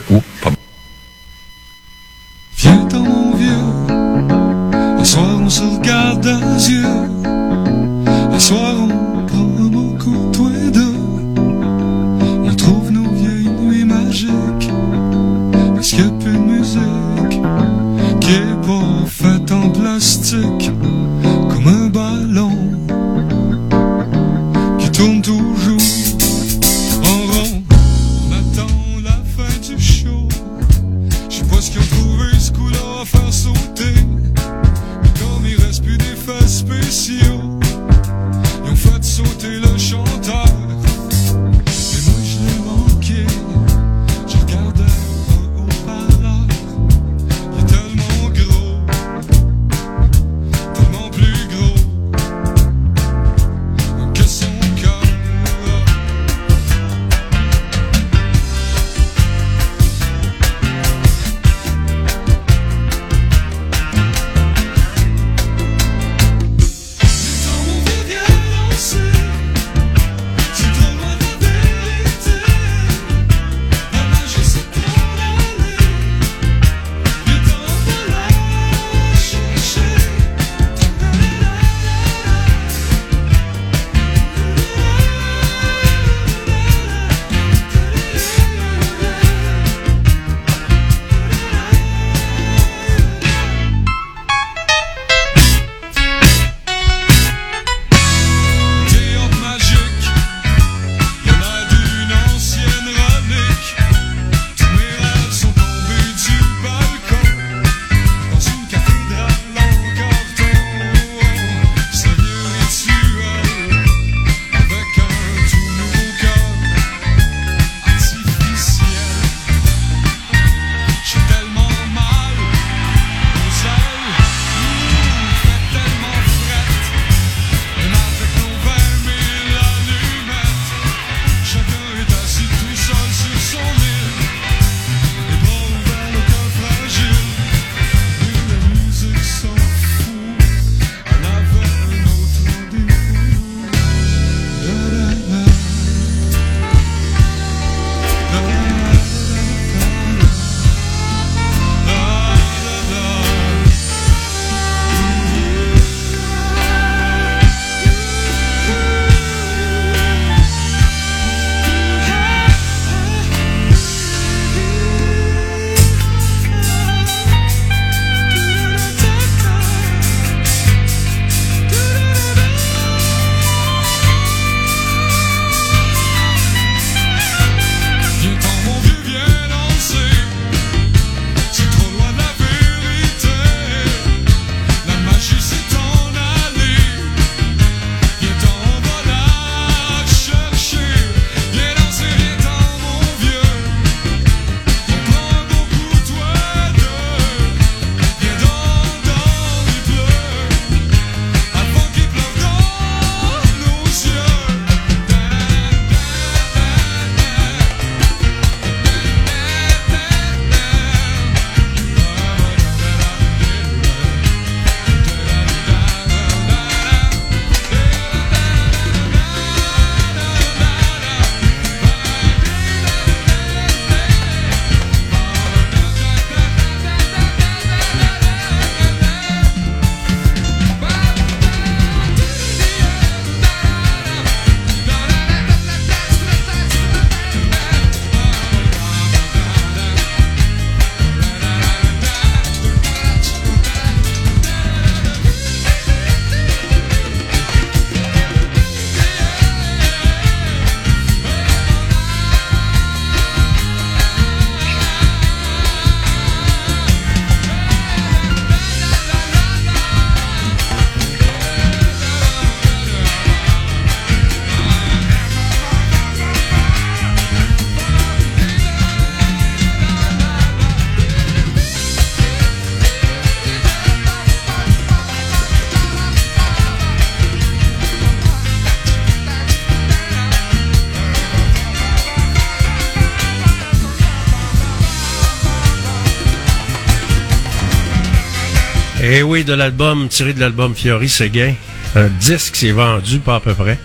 Eh 289.09 289.23
oui, 289.23 289.45
de 289.45 289.53
l'album, 289.53 290.09
tiré 290.09 290.34
de 290.34 290.41
l'album 290.41 290.75
Fiori 290.75 291.07
Séguin. 291.07 291.53
Un 291.95 292.09
disque 292.09 292.57
s'est 292.57 292.73
vendu, 292.73 293.19
pas 293.19 293.35
à 293.35 293.39
peu 293.39 293.53
près. 293.53 293.79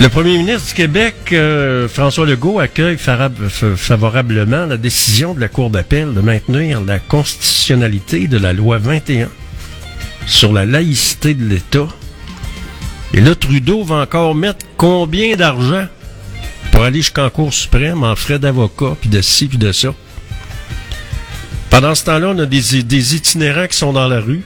Le 0.00 0.08
premier 0.08 0.38
ministre 0.38 0.68
du 0.68 0.72
Québec, 0.72 1.14
euh, 1.32 1.88
François 1.88 2.24
Legault, 2.24 2.58
accueille 2.58 2.96
favorablement 2.96 4.64
la 4.64 4.78
décision 4.78 5.34
de 5.34 5.40
la 5.40 5.48
Cour 5.48 5.68
d'appel 5.68 6.14
de 6.14 6.22
maintenir 6.22 6.80
la 6.80 6.98
constitutionnalité 6.98 8.28
de 8.28 8.38
la 8.38 8.54
loi 8.54 8.78
21 8.78 9.28
sur 10.24 10.54
la 10.54 10.64
laïcité 10.64 11.34
de 11.34 11.44
l'État. 11.44 11.88
Et 13.12 13.20
là, 13.20 13.34
Trudeau 13.34 13.84
va 13.84 13.96
encore 13.96 14.34
mettre 14.34 14.64
combien 14.78 15.36
d'argent 15.36 15.86
pour 16.72 16.82
aller 16.82 17.02
jusqu'en 17.02 17.28
Cour 17.28 17.52
suprême 17.52 18.04
en 18.04 18.16
frais 18.16 18.38
d'avocat, 18.38 18.96
puis 18.98 19.10
de 19.10 19.20
ci, 19.20 19.48
puis 19.48 19.58
de 19.58 19.70
ça. 19.70 19.92
Pendant 21.70 21.94
ce 21.94 22.04
temps-là, 22.04 22.28
on 22.34 22.38
a 22.38 22.46
des, 22.46 23.14
itinérants 23.16 23.66
qui 23.66 23.76
sont 23.76 23.92
dans 23.92 24.08
la 24.08 24.20
rue. 24.20 24.42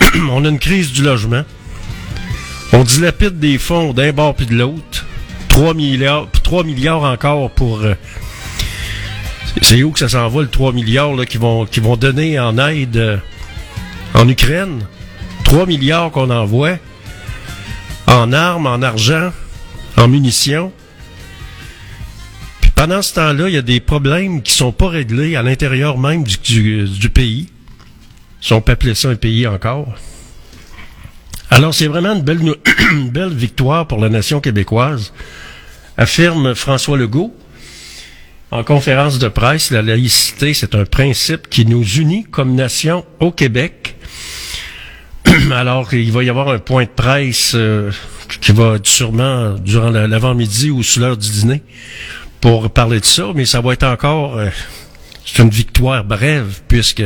on 0.30 0.44
a 0.44 0.48
une 0.48 0.58
crise 0.58 0.92
du 0.92 1.02
logement. 1.02 1.44
On 2.72 2.84
dilapide 2.84 3.38
des 3.38 3.58
fonds 3.58 3.92
d'un 3.92 4.12
bord 4.12 4.34
puis 4.34 4.46
de 4.46 4.54
l'autre. 4.54 5.06
3 5.48 5.74
milliards, 5.74 6.28
3 6.42 6.64
milliards 6.64 7.02
encore 7.02 7.50
pour... 7.50 7.80
euh, 7.80 7.94
c'est 9.62 9.82
où 9.82 9.90
que 9.90 9.98
ça 9.98 10.08
s'en 10.08 10.28
va, 10.28 10.42
le 10.42 10.48
3 10.48 10.72
milliards 10.72 11.14
là, 11.14 11.26
qui, 11.26 11.36
vont, 11.38 11.66
qui 11.66 11.80
vont 11.80 11.96
donner 11.96 12.38
en 12.38 12.56
aide 12.58 12.96
euh, 12.96 13.16
en 14.14 14.28
Ukraine? 14.28 14.86
3 15.44 15.66
milliards 15.66 16.10
qu'on 16.10 16.30
envoie 16.30 16.78
en 18.06 18.32
armes, 18.32 18.66
en 18.66 18.82
argent, 18.82 19.32
en 19.96 20.08
munitions. 20.08 20.72
Pendant 22.80 23.02
ce 23.02 23.12
temps-là, 23.12 23.50
il 23.50 23.54
y 23.54 23.58
a 23.58 23.62
des 23.62 23.78
problèmes 23.78 24.40
qui 24.40 24.54
sont 24.54 24.72
pas 24.72 24.88
réglés 24.88 25.36
à 25.36 25.42
l'intérieur 25.42 25.98
même 25.98 26.24
du, 26.24 27.10
pays. 27.10 27.50
Si 28.40 28.54
on 28.54 28.62
peut 28.62 28.72
appeler 28.72 28.94
ça 28.94 29.10
un 29.10 29.16
pays 29.16 29.46
encore. 29.46 29.92
Alors, 31.50 31.74
c'est 31.74 31.88
vraiment 31.88 32.14
une 32.92 33.10
belle, 33.10 33.34
victoire 33.34 33.86
pour 33.86 33.98
la 33.98 34.08
nation 34.08 34.40
québécoise, 34.40 35.12
affirme 35.98 36.54
François 36.54 36.96
Legault. 36.96 37.36
En 38.50 38.64
conférence 38.64 39.18
de 39.18 39.28
presse, 39.28 39.70
la 39.70 39.82
laïcité, 39.82 40.54
c'est 40.54 40.74
un 40.74 40.86
principe 40.86 41.50
qui 41.50 41.66
nous 41.66 41.84
unit 41.84 42.24
comme 42.30 42.54
nation 42.54 43.04
au 43.18 43.30
Québec. 43.30 43.96
Alors, 45.52 45.92
il 45.92 46.12
va 46.12 46.24
y 46.24 46.30
avoir 46.30 46.48
un 46.48 46.58
point 46.58 46.84
de 46.84 46.88
presse 46.88 47.52
euh, 47.54 47.90
qui 48.40 48.52
va 48.52 48.78
sûrement 48.82 49.56
durant 49.58 49.90
la- 49.90 50.06
l'avant-midi 50.06 50.70
ou 50.70 50.82
sous 50.82 50.98
l'heure 51.00 51.18
du 51.18 51.28
dîner 51.28 51.62
pour 52.40 52.70
parler 52.70 53.00
de 53.00 53.04
ça, 53.04 53.32
mais 53.34 53.44
ça 53.44 53.60
va 53.60 53.72
être 53.72 53.84
encore... 53.84 54.36
euh, 54.36 54.48
c'est 55.24 55.42
une 55.42 55.50
victoire 55.50 56.04
brève, 56.04 56.60
puisque 56.66 57.04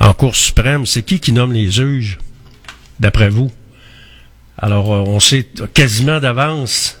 en 0.00 0.12
Cour 0.12 0.34
suprême, 0.34 0.86
c'est 0.86 1.02
qui 1.02 1.20
qui 1.20 1.32
nomme 1.32 1.52
les 1.52 1.70
juges, 1.70 2.18
d'après 2.98 3.28
vous? 3.28 3.50
Alors, 4.56 4.92
euh, 4.92 5.04
on 5.06 5.20
sait 5.20 5.46
quasiment 5.74 6.18
d'avance 6.18 6.98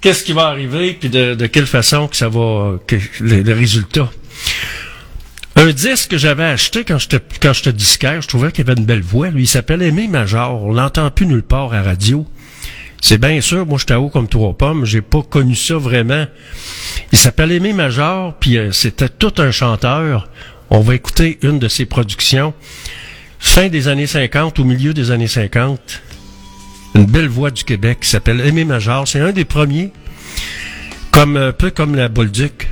qu'est-ce 0.00 0.24
qui 0.24 0.32
va 0.32 0.46
arriver, 0.46 0.94
puis 0.94 1.08
de, 1.08 1.46
quelle 1.46 1.66
façon 1.66 2.08
que 2.08 2.16
ça 2.16 2.28
va, 2.28 2.78
que, 2.86 2.96
le, 3.20 3.42
le 3.42 3.52
résultat. 3.52 4.10
Un 5.58 5.70
disque 5.72 6.10
que 6.10 6.18
j'avais 6.18 6.44
acheté 6.44 6.84
quand 6.84 6.98
j'étais 6.98 7.20
quand 7.40 7.52
j'étais 7.54 7.72
disquaire, 7.72 8.20
je 8.20 8.28
trouvais 8.28 8.52
qu'il 8.52 8.68
avait 8.68 8.78
une 8.78 8.84
belle 8.84 9.02
voix. 9.02 9.30
Lui, 9.30 9.44
il 9.44 9.46
s'appelle 9.46 9.80
Aimé 9.80 10.06
Major. 10.06 10.62
On 10.62 10.72
l'entend 10.72 11.10
plus 11.10 11.26
nulle 11.26 11.42
part 11.42 11.72
à 11.72 11.82
radio. 11.82 12.26
C'est 13.00 13.18
bien 13.18 13.40
sûr, 13.40 13.66
moi 13.66 13.78
j'étais 13.78 13.94
haut 13.94 14.08
comme 14.08 14.28
trois 14.28 14.54
pommes, 14.54 14.84
j'ai 14.84 15.02
pas 15.02 15.22
connu 15.22 15.54
ça 15.54 15.76
vraiment. 15.76 16.26
Il 17.12 17.18
s'appelle 17.18 17.52
Aimé 17.52 17.72
Major, 17.72 18.34
puis 18.38 18.58
euh, 18.58 18.72
c'était 18.72 19.08
tout 19.08 19.34
un 19.38 19.50
chanteur. 19.50 20.28
On 20.70 20.80
va 20.80 20.94
écouter 20.94 21.38
une 21.42 21.58
de 21.58 21.68
ses 21.68 21.86
productions. 21.86 22.52
Fin 23.38 23.68
des 23.68 23.88
années 23.88 24.06
50, 24.06 24.58
au 24.58 24.64
milieu 24.64 24.92
des 24.92 25.10
années 25.10 25.28
50. 25.28 26.02
Une 26.94 27.06
belle 27.06 27.28
voix 27.28 27.50
du 27.50 27.62
Québec 27.62 27.98
qui 28.00 28.08
s'appelle 28.08 28.40
Aimé 28.40 28.64
Major. 28.64 29.06
C'est 29.06 29.20
un 29.20 29.32
des 29.32 29.44
premiers. 29.44 29.92
Comme, 31.12 31.36
un 31.36 31.52
peu 31.52 31.70
comme 31.70 31.94
la 31.94 32.08
Bolduc. 32.08 32.68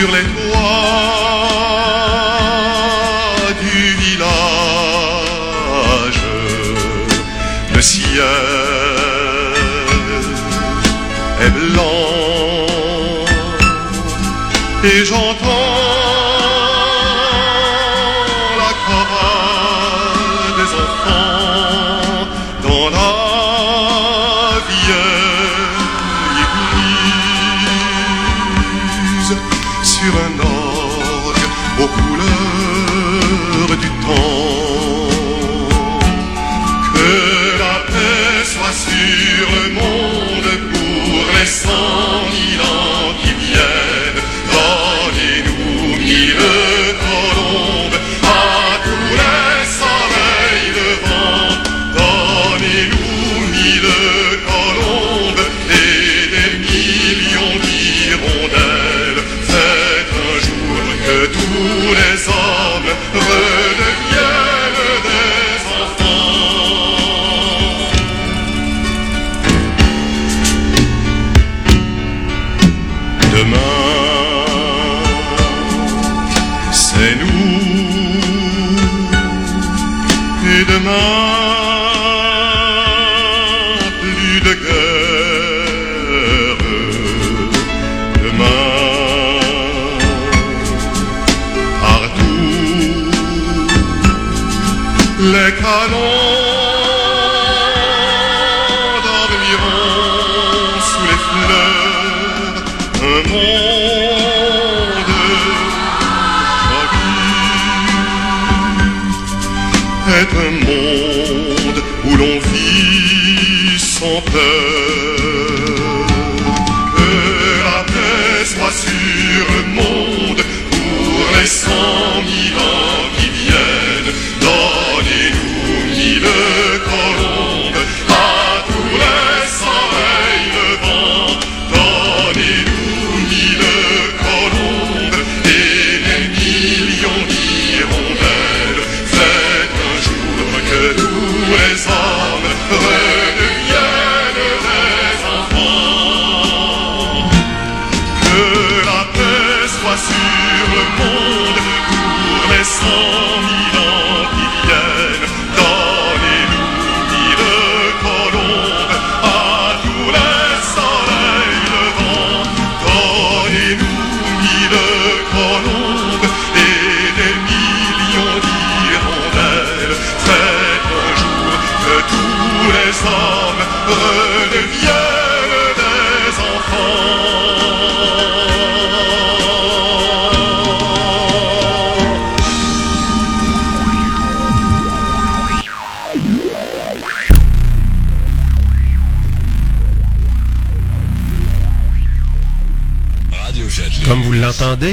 Sur 0.00 0.10
les 0.12 0.39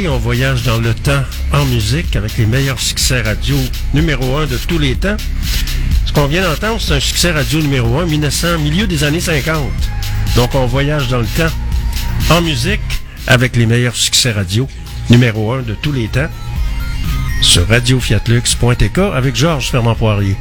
on 0.06 0.18
voyage 0.20 0.62
dans 0.64 0.78
le 0.78 0.94
temps 0.94 1.24
en 1.52 1.66
musique 1.66 2.16
avec 2.16 2.38
les 2.38 2.46
meilleurs 2.46 2.80
succès 2.80 3.22
radio 3.22 3.58
numéro 3.94 4.38
un 4.38 4.46
de 4.46 4.58
tous 4.58 4.78
les 4.78 4.96
temps. 4.96 5.18
Ce 6.06 6.14
qu'on 6.14 6.28
vient 6.28 6.44
d'entendre, 6.44 6.80
c'est 6.80 6.94
un 6.94 7.00
succès 7.00 7.32
radio 7.32 7.60
numéro 7.60 7.98
un 7.98 8.06
1900, 8.06 8.60
milieu 8.60 8.86
des 8.86 9.04
années 9.04 9.20
50. 9.20 9.66
Donc 10.36 10.54
on 10.54 10.68
voyage 10.68 11.08
dans 11.08 11.20
le 11.20 11.26
temps 11.26 11.52
en 12.30 12.42
musique 12.42 12.82
avec 13.26 13.56
les 13.56 13.66
meilleurs 13.66 13.96
succès 13.96 14.32
radio 14.32 14.68
numéro 15.10 15.54
un 15.54 15.64
de 15.64 15.74
tous 15.74 15.92
les 15.92 16.08
temps 16.08 16.30
sur 17.42 17.68
radiofiatlux.tk 17.68 19.00
avec 19.16 19.36
Georges 19.36 19.72
Fernand 19.72 19.96
Poirier. 19.96 20.36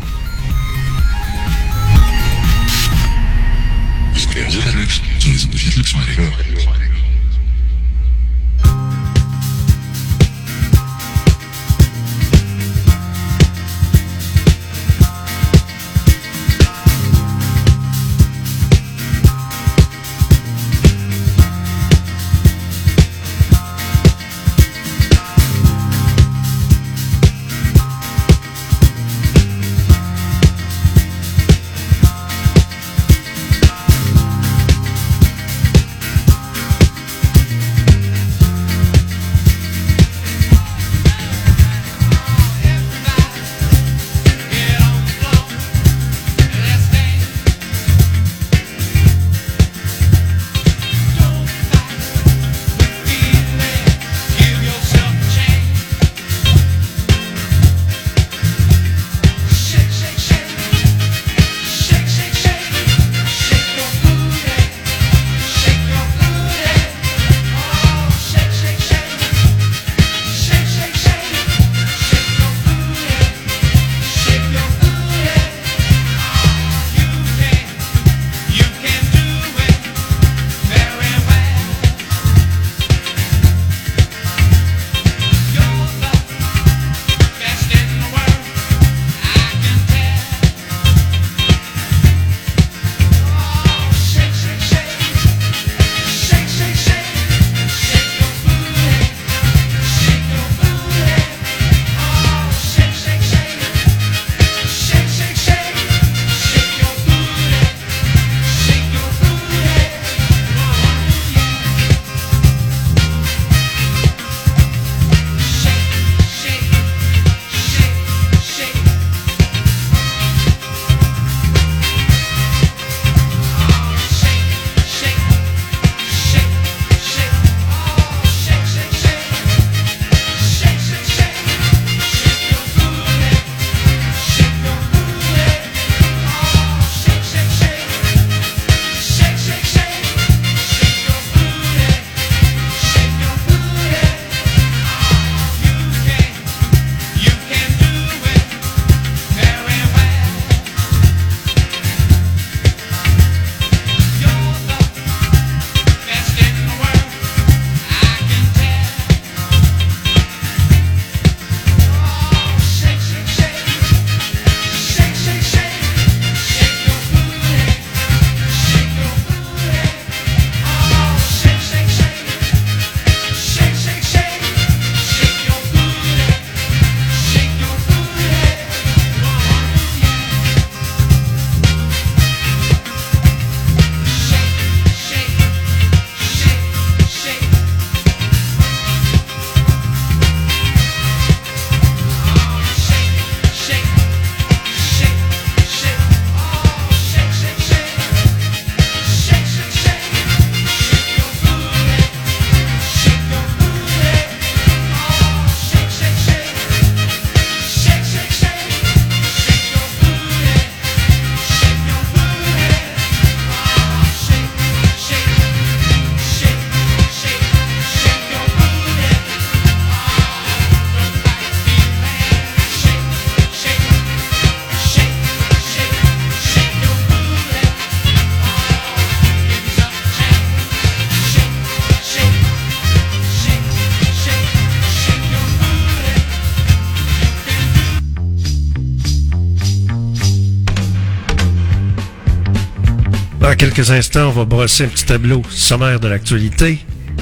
Quelques 243.76 243.90
instants, 243.90 244.28
on 244.28 244.32
va 244.32 244.44
brosser 244.46 244.84
un 244.84 244.88
petit 244.88 245.04
tableau 245.04 245.42
sommaire 245.50 246.00
de 246.00 246.08
l'actualité. 246.08 246.78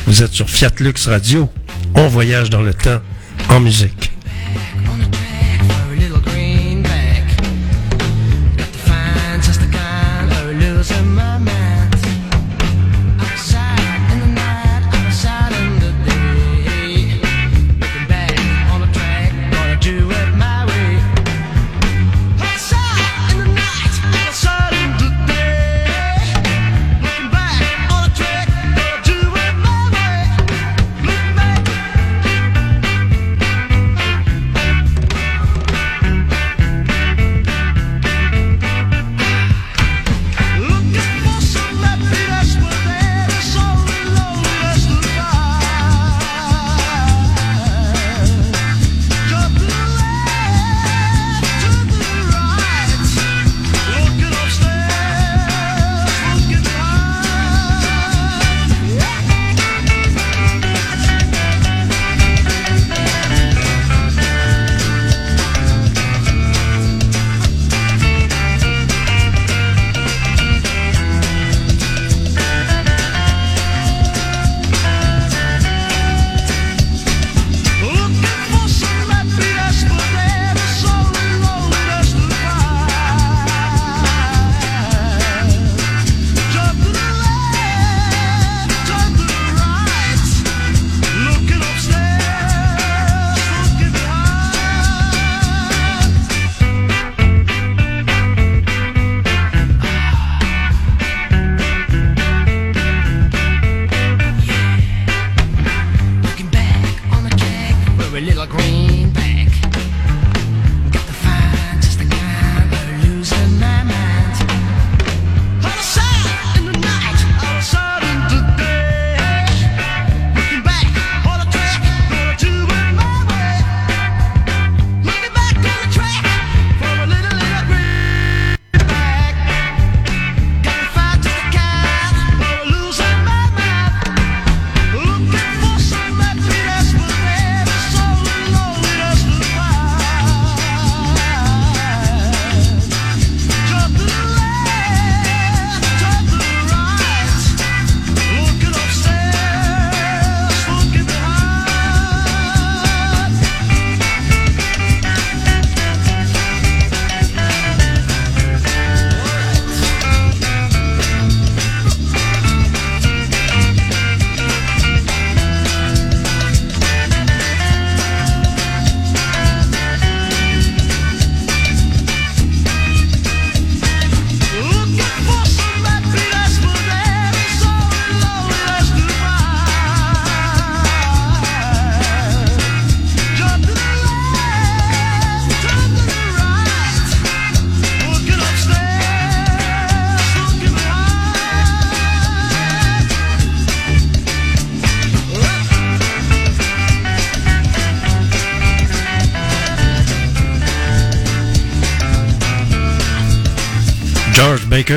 Vous 0.07 0.23
êtes 0.23 0.33
sur 0.33 0.49
Fiat 0.49 0.71
Lux 0.79 1.09
Radio. 1.09 1.49
On 1.97 2.07
voyage 2.07 2.49
dans 2.49 2.63
le 2.63 2.73
temps 2.73 3.01
en 3.49 3.59
musique. 3.59 4.14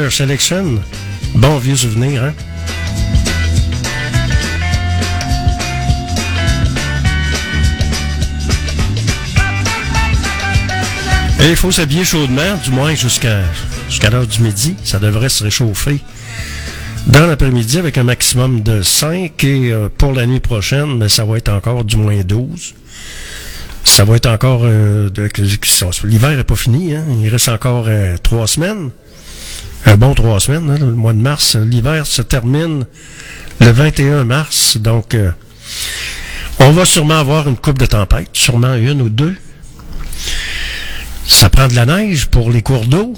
Selection. 0.10 0.80
Bon 1.36 1.58
vieux 1.58 1.76
souvenir, 1.76 2.24
hein? 2.24 2.34
Et 11.40 11.50
il 11.50 11.56
faut 11.56 11.72
s'habiller 11.72 12.04
chaudement, 12.04 12.58
du 12.64 12.72
moins 12.72 12.94
jusqu'à 12.96 13.42
l'heure 14.12 14.28
du 14.28 14.42
midi. 14.42 14.76
Ça 14.84 15.00
devrait 15.00 15.30
se 15.30 15.44
réchauffer 15.44 16.00
dans 17.08 17.26
l'après-midi 17.26 17.78
avec 17.80 17.98
un 17.98 18.04
maximum 18.04 18.62
de 18.62 18.82
5. 18.82 19.44
Et 19.44 19.72
euh, 19.72 19.90
pour 19.96 20.14
la 20.14 20.26
nuit 20.26 20.40
prochaine, 20.40 20.98
mais 20.98 21.10
ça 21.10 21.26
va 21.26 21.38
être 21.38 21.50
encore 21.50 21.84
du 21.84 21.98
moins 21.98 22.22
12. 22.24 22.74
Ça 23.84 24.04
va 24.06 24.16
être 24.16 24.28
encore... 24.28 24.62
euh, 24.64 25.10
L'hiver 26.04 26.36
n'est 26.38 26.44
pas 26.44 26.56
fini. 26.56 26.96
Hein? 26.96 27.04
Il 27.22 27.30
reste 27.30 27.50
encore 27.50 27.86
euh, 27.88 28.18
trois 28.22 28.48
semaines. 28.48 28.90
Un 29.88 29.96
bon 29.96 30.14
trois 30.14 30.42
semaines, 30.42 30.70
hein, 30.70 30.78
le 30.78 30.92
mois 30.92 31.14
de 31.14 31.20
mars. 31.20 31.56
L'hiver 31.56 32.06
se 32.06 32.22
termine 32.22 32.86
le 33.62 33.72
21 33.72 34.26
mars. 34.26 34.76
Donc, 34.76 35.16
euh, 35.16 35.32
on 36.60 36.72
va 36.72 36.84
sûrement 36.84 37.18
avoir 37.18 37.48
une 37.48 37.56
coupe 37.56 37.80
de 37.80 37.86
tempête. 37.86 38.28
Sûrement 38.34 38.76
une 38.76 39.02
ou 39.02 39.08
deux. 39.08 39.38
Ça 41.26 41.50
prend 41.50 41.70
de 41.70 41.74
la 41.74 41.86
neige 41.86 42.26
pour 42.26 42.52
les 42.52 42.62
cours 42.62 42.86
d'eau. 42.86 43.14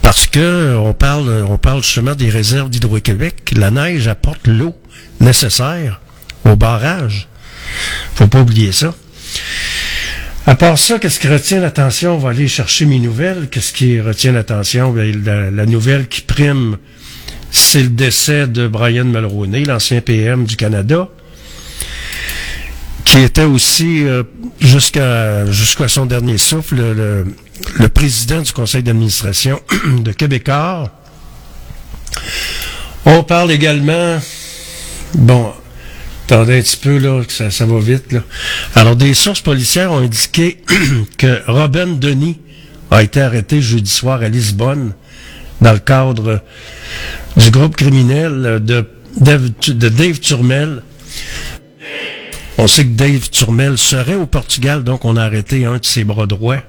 Parce 0.00 0.26
que 0.26 0.74
on 0.74 0.94
parle, 0.94 1.44
on 1.50 1.58
parle 1.58 1.82
justement 1.82 2.14
des 2.14 2.30
réserves 2.30 2.70
d'Hydro-Québec. 2.70 3.52
La 3.54 3.70
neige 3.70 4.08
apporte 4.08 4.46
l'eau 4.46 4.74
nécessaire 5.20 6.00
au 6.46 6.56
barrage. 6.56 7.28
Faut 8.14 8.26
pas 8.26 8.40
oublier 8.40 8.72
ça. 8.72 8.94
À 10.46 10.56
part 10.56 10.78
ça, 10.78 10.98
qu'est-ce 10.98 11.18
qui 11.20 11.28
retient 11.28 11.60
l'attention? 11.60 12.14
On 12.16 12.18
va 12.18 12.30
aller 12.30 12.48
chercher 12.48 12.84
mes 12.84 12.98
nouvelles. 12.98 13.48
Qu'est-ce 13.50 13.72
qui 13.72 14.00
retient 14.00 14.32
l'attention? 14.32 14.92
Ben, 14.92 15.50
la, 15.54 15.64
nouvelle 15.66 16.06
qui 16.06 16.20
prime, 16.20 16.76
c'est 17.50 17.82
le 17.82 17.88
décès 17.88 18.46
de 18.46 18.68
Brian 18.68 19.04
Mulroney, 19.04 19.64
l'ancien 19.64 20.02
PM 20.02 20.44
du 20.44 20.56
Canada, 20.56 21.08
qui 23.06 23.20
était 23.20 23.44
aussi, 23.44 24.04
euh, 24.04 24.22
jusqu'à 24.60 25.88
son 25.88 26.04
dernier 26.04 26.36
souffle, 26.36 26.76
le, 26.76 26.92
le- 26.94 27.26
le 27.78 27.88
président 27.88 28.42
du 28.42 28.52
conseil 28.52 28.82
d'administration 28.82 29.60
de 29.86 30.12
Québécois. 30.12 30.90
On 33.06 33.22
parle 33.22 33.50
également, 33.52 34.18
bon, 35.14 35.52
Attendez 36.26 36.58
un 36.58 36.62
petit 36.62 36.76
peu, 36.78 36.98
là, 36.98 37.22
ça, 37.28 37.50
ça 37.50 37.66
va 37.66 37.78
vite, 37.78 38.12
là. 38.12 38.20
Alors, 38.74 38.96
des 38.96 39.12
sources 39.12 39.42
policières 39.42 39.92
ont 39.92 39.98
indiqué 39.98 40.58
que 41.18 41.42
Robin 41.46 41.86
Denis 41.86 42.38
a 42.90 43.02
été 43.02 43.20
arrêté 43.20 43.60
jeudi 43.60 43.90
soir 43.90 44.22
à 44.22 44.28
Lisbonne 44.28 44.94
dans 45.60 45.72
le 45.72 45.78
cadre 45.78 46.40
du 47.36 47.50
groupe 47.50 47.76
criminel 47.76 48.60
de 48.64 48.86
Dave, 49.18 49.50
de 49.68 49.88
Dave 49.88 50.18
Turmel. 50.20 50.82
On 52.56 52.66
sait 52.68 52.84
que 52.84 52.92
Dave 52.92 53.28
Turmel 53.30 53.76
serait 53.76 54.14
au 54.14 54.26
Portugal, 54.26 54.82
donc 54.82 55.04
on 55.04 55.16
a 55.16 55.24
arrêté 55.24 55.64
un 55.64 55.78
de 55.78 55.84
ses 55.84 56.04
bras 56.04 56.26
droits. 56.26 56.62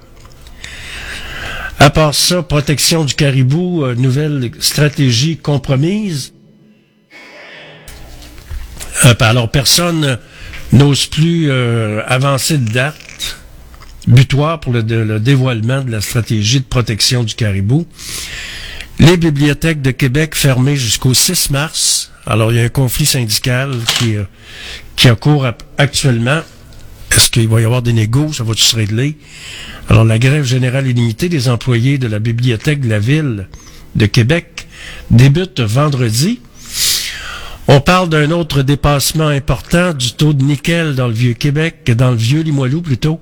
À 1.79 1.89
part 1.89 2.15
ça, 2.15 2.41
protection 2.41 3.03
du 3.03 3.13
caribou, 3.13 3.83
euh, 3.83 3.95
nouvelle 3.95 4.51
stratégie 4.59 5.37
compromise. 5.37 6.33
Euh, 9.03 9.13
alors, 9.19 9.49
personne 9.49 10.17
n'ose 10.71 11.05
plus 11.07 11.49
euh, 11.49 12.01
avancer 12.07 12.57
de 12.57 12.71
date 12.71 13.37
butoir 14.07 14.59
pour 14.59 14.71
le, 14.71 14.83
dévoilement 15.19 15.81
de 15.81 15.91
la 15.91 16.01
stratégie 16.01 16.59
de 16.59 16.65
protection 16.65 17.23
du 17.23 17.33
caribou. 17.33 17.87
Les 18.99 19.17
bibliothèques 19.17 19.81
de 19.81 19.91
Québec 19.91 20.35
fermées 20.35 20.75
jusqu'au 20.75 21.13
6 21.13 21.49
mars. 21.49 22.11
Alors, 22.25 22.51
il 22.51 22.57
y 22.57 22.61
a 22.61 22.63
un 22.63 22.69
conflit 22.69 23.05
syndical 23.05 23.71
qui, 23.97 24.15
euh, 24.15 24.23
qui 24.95 25.09
a 25.09 25.15
cours 25.15 25.47
actuellement. 25.77 26.41
Est-ce 27.11 27.29
qu'il 27.29 27.47
va 27.47 27.61
y 27.61 27.65
avoir 27.65 27.81
des 27.81 27.93
négos? 27.93 28.33
Ça 28.33 28.43
va-tu 28.43 28.63
se 28.63 28.75
régler? 28.75 29.17
Alors, 29.89 30.05
la 30.05 30.19
grève 30.19 30.43
générale 30.43 30.87
illimitée 30.87 31.29
des 31.29 31.49
employés 31.49 31.97
de 31.97 32.07
la 32.07 32.19
bibliothèque 32.19 32.81
de 32.81 32.89
la 32.89 32.99
ville 32.99 33.47
de 33.95 34.05
Québec 34.05 34.67
débute 35.11 35.59
vendredi. 35.59 36.39
On 37.67 37.81
parle 37.81 38.09
d'un 38.09 38.29
autre 38.31 38.61
dépassement 38.61 39.27
important 39.27 39.93
du 39.93 40.13
taux 40.13 40.33
de 40.33 40.43
nickel 40.43 40.95
dans 40.95 41.07
le 41.07 41.13
Vieux-Québec, 41.13 41.91
dans 41.95 42.11
le 42.11 42.17
Vieux-Limoilou 42.17 42.81
plutôt. 42.81 43.19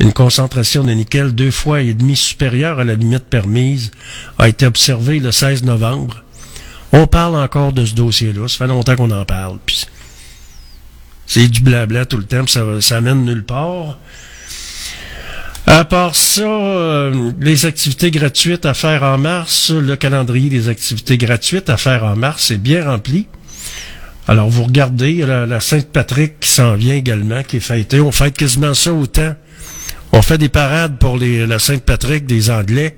Une 0.00 0.12
concentration 0.12 0.84
de 0.84 0.92
nickel 0.92 1.34
deux 1.34 1.50
fois 1.50 1.80
et 1.80 1.94
demi 1.94 2.16
supérieure 2.16 2.78
à 2.78 2.84
la 2.84 2.94
limite 2.94 3.24
permise 3.24 3.90
a 4.38 4.48
été 4.48 4.66
observée 4.66 5.18
le 5.18 5.32
16 5.32 5.64
novembre. 5.64 6.24
On 6.92 7.06
parle 7.06 7.36
encore 7.36 7.72
de 7.72 7.84
ce 7.84 7.94
dossier-là. 7.94 8.48
Ça 8.48 8.58
fait 8.58 8.66
longtemps 8.66 8.96
qu'on 8.96 9.10
en 9.10 9.24
parle. 9.24 9.58
puis 9.64 9.86
c'est 11.26 11.46
du 11.46 11.60
blabla 11.60 12.06
tout 12.06 12.16
le 12.16 12.24
temps, 12.24 12.44
ça, 12.48 12.64
ça 12.80 13.00
mène 13.00 13.24
nulle 13.24 13.44
part. 13.44 13.98
À 15.66 15.84
part 15.84 16.16
ça, 16.16 16.42
euh, 16.42 17.30
les 17.38 17.66
activités 17.66 18.10
gratuites 18.10 18.66
à 18.66 18.74
faire 18.74 19.04
en 19.04 19.16
mars, 19.16 19.70
le 19.70 19.94
calendrier 19.94 20.50
des 20.50 20.68
activités 20.68 21.18
gratuites 21.18 21.70
à 21.70 21.76
faire 21.76 22.02
en 22.04 22.16
mars 22.16 22.50
est 22.50 22.58
bien 22.58 22.84
rempli. 22.84 23.28
Alors, 24.28 24.48
vous 24.48 24.64
regardez, 24.64 25.14
la, 25.14 25.46
la 25.46 25.60
Sainte-Patrick 25.60 26.40
qui 26.40 26.48
s'en 26.48 26.74
vient 26.74 26.94
également, 26.94 27.42
qui 27.42 27.56
est 27.56 27.60
fêtée. 27.60 28.00
On 28.00 28.12
fête 28.12 28.36
quasiment 28.36 28.74
ça 28.74 28.92
autant. 28.92 29.34
On 30.12 30.22
fait 30.22 30.38
des 30.38 30.48
parades 30.48 30.98
pour 30.98 31.18
la 31.18 31.58
Sainte-Patrick 31.58 32.26
des 32.26 32.50
Anglais. 32.50 32.96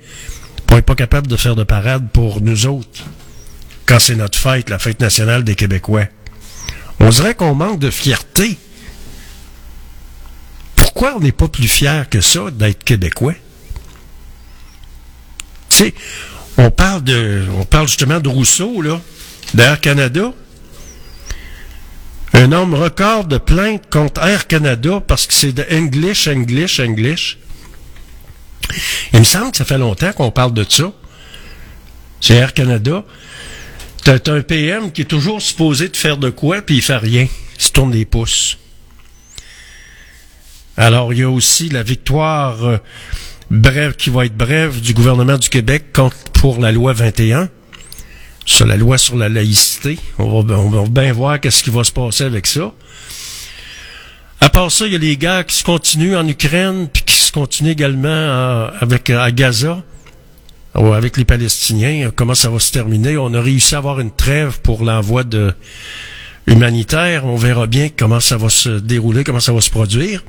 On 0.71 0.77
n'est 0.77 0.83
pas 0.83 0.95
capable 0.95 1.27
de 1.27 1.37
faire 1.37 1.55
de 1.57 1.65
parade 1.65 2.09
pour 2.13 2.41
nous 2.41 2.67
autres. 2.67 3.05
Quand 3.85 3.99
c'est 3.99 4.15
notre 4.15 4.39
fête, 4.39 4.71
la 4.71 4.79
fête 4.79 5.01
nationale 5.01 5.45
des 5.45 5.55
Québécois. 5.55 6.07
On 7.01 7.11
dirait 7.11 7.35
qu'on 7.35 7.55
manque 7.55 7.79
de 7.79 7.91
fierté. 7.91 8.57
Pourquoi 10.77 11.17
on 11.17 11.21
n'est 11.21 11.33
pas 11.33 11.49
plus 11.49 11.69
fier 11.69 12.09
que 12.09 12.21
ça 12.23 12.51
d'être 12.51 12.85
Québécois? 12.85 13.35
Tu 15.69 15.77
sais, 15.77 15.95
on 16.57 16.71
parle 16.71 17.03
de, 17.05 17.45
on 17.59 17.65
parle 17.65 17.89
justement 17.89 18.21
de 18.21 18.29
Rousseau, 18.29 18.81
là, 18.81 19.01
d'Air 19.53 19.81
Canada. 19.81 20.33
Un 22.35 22.47
nombre 22.47 22.79
record 22.79 23.25
de 23.27 23.37
plaintes 23.39 23.91
contre 23.91 24.23
Air 24.23 24.47
Canada 24.47 25.03
parce 25.07 25.27
que 25.27 25.35
c'est 25.35 25.53
de 25.53 25.65
English, 25.71 26.29
English, 26.29 26.81
English. 26.81 27.39
Il 29.13 29.21
me 29.21 29.25
semble 29.25 29.51
que 29.51 29.59
ça 29.59 29.65
fait 29.65 29.79
longtemps 29.79 30.13
qu'on 30.13 30.31
parle 30.31 30.55
de 30.55 30.65
ça. 30.67 30.93
C'est 32.21 32.35
Air 32.35 32.55
Canada. 32.55 33.05
T'as 34.05 34.33
un 34.33 34.41
PM 34.41 34.91
qui 34.93 35.03
est 35.03 35.07
toujours 35.07 35.43
supposé 35.43 35.89
de 35.89 35.97
faire 35.97 36.17
de 36.17 36.31
quoi, 36.31 36.63
puis 36.63 36.77
il 36.77 36.83
fait 36.83 36.97
rien. 36.97 37.29
Il 37.57 37.63
se 37.63 37.71
tourne 37.71 37.93
les 37.93 38.05
pouces. 38.05 38.59
Alors, 40.77 41.13
il 41.13 41.21
y 41.21 41.23
a 41.23 41.31
aussi 41.31 41.69
la 41.69 41.83
victoire 41.83 42.65
euh, 42.65 42.79
brève, 43.51 43.95
qui 43.95 44.09
va 44.11 44.25
être 44.25 44.37
brève 44.37 44.81
du 44.81 44.95
gouvernement 44.95 45.37
du 45.37 45.51
Québec 45.51 45.93
pour 46.33 46.59
la 46.59 46.73
loi 46.73 46.95
21, 46.95 47.49
sur 48.45 48.67
la 48.67 48.77
loi 48.77 48.99
sur 48.99 49.17
la 49.17 49.29
laïcité. 49.29 49.99
On 50.19 50.43
va, 50.43 50.55
on 50.57 50.69
va 50.71 50.89
bien 50.89 51.13
voir 51.13 51.41
qu'est-ce 51.41 51.63
qui 51.63 51.71
va 51.71 51.85
se 51.85 51.93
passer 51.93 52.25
avec 52.25 52.47
ça. 52.47 52.73
À 54.41 54.49
part 54.51 54.71
ça, 54.73 54.87
il 54.87 54.93
y 54.93 54.97
a 54.97 54.99
les 54.99 55.17
guerres 55.17 55.47
qui 55.47 55.55
se 55.57 55.63
continuent 55.65 56.17
en 56.17 56.27
Ukraine, 56.27 56.89
puis 56.93 57.03
qui 57.05 57.15
se 57.15 57.31
continuent 57.31 57.71
également 57.71 58.09
à- 58.09 58.73
avec, 58.81 59.13
Gaza, 59.35 59.83
avec 60.75 61.17
les 61.17 61.25
Palestiniens. 61.25 62.11
Comment 62.15 62.35
ça 62.35 62.51
va 62.51 62.59
se 62.59 62.73
terminer? 62.73 63.17
On 63.17 63.33
a 63.35 63.41
réussi 63.41 63.75
à 63.77 63.79
avoir 63.79 64.01
une 64.01 64.11
trêve 64.11 64.59
pour 64.61 64.83
l'envoi 64.85 65.23
de 65.23 65.55
humanitaire. 66.49 67.25
On 67.25 67.37
verra 67.37 67.69
bien 67.69 67.89
comment 67.97 68.19
ça 68.21 68.37
va 68.37 68.49
se 68.49 68.69
dérouler, 68.81 69.23
comment 69.23 69.39
ça 69.41 69.53
va 69.53 69.61
se 69.61 69.71
produire. 69.71 70.25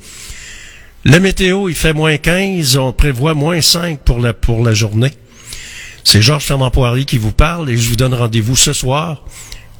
La 1.04 1.18
météo, 1.18 1.68
il 1.68 1.74
fait 1.74 1.92
moins 1.92 2.16
15, 2.16 2.76
on 2.76 2.92
prévoit 2.92 3.34
moins 3.34 3.60
5 3.60 3.98
pour 4.00 4.20
la, 4.20 4.32
pour 4.32 4.64
la 4.64 4.72
journée. 4.74 5.10
C'est 6.04 6.22
Georges 6.22 6.44
Fernand 6.44 6.70
Poirier 6.70 7.06
qui 7.06 7.18
vous 7.18 7.32
parle 7.32 7.70
et 7.70 7.76
je 7.76 7.88
vous 7.88 7.96
donne 7.96 8.14
rendez-vous 8.14 8.54
ce 8.54 8.72
soir 8.72 9.24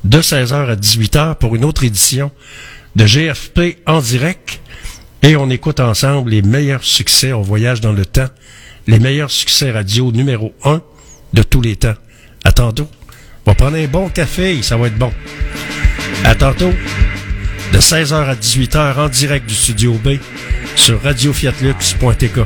de 0.04 0.20
16h 0.20 0.70
à 0.70 0.74
18h 0.74 1.36
pour 1.36 1.54
une 1.54 1.64
autre 1.64 1.84
édition 1.84 2.32
de 2.96 3.04
GFP 3.06 3.78
en 3.86 4.00
direct 4.00 4.60
et 5.22 5.36
on 5.36 5.48
écoute 5.50 5.80
ensemble 5.80 6.30
les 6.30 6.42
meilleurs 6.42 6.82
succès, 6.82 7.32
on 7.32 7.42
voyage 7.42 7.80
dans 7.80 7.92
le 7.92 8.04
temps, 8.04 8.28
les 8.86 8.98
meilleurs 8.98 9.30
succès 9.30 9.70
radio 9.70 10.12
numéro 10.12 10.52
1 10.64 10.82
de 11.34 11.42
tous 11.42 11.60
les 11.60 11.76
temps. 11.76 11.94
À 12.44 12.52
tantôt. 12.52 12.88
On 13.46 13.50
va 13.50 13.54
prendre 13.54 13.76
un 13.76 13.86
bon 13.86 14.08
café, 14.08 14.62
ça 14.62 14.76
va 14.76 14.88
être 14.88 14.98
bon. 14.98 15.12
À 16.24 16.34
tantôt. 16.34 16.72
De 17.72 17.78
16h 17.78 18.14
à 18.14 18.34
18h 18.34 18.98
en 18.98 19.08
direct 19.08 19.46
du 19.48 19.54
studio 19.54 19.94
B 19.94 20.18
sur 20.76 21.02
radiofiatlux.tk. 21.02 22.40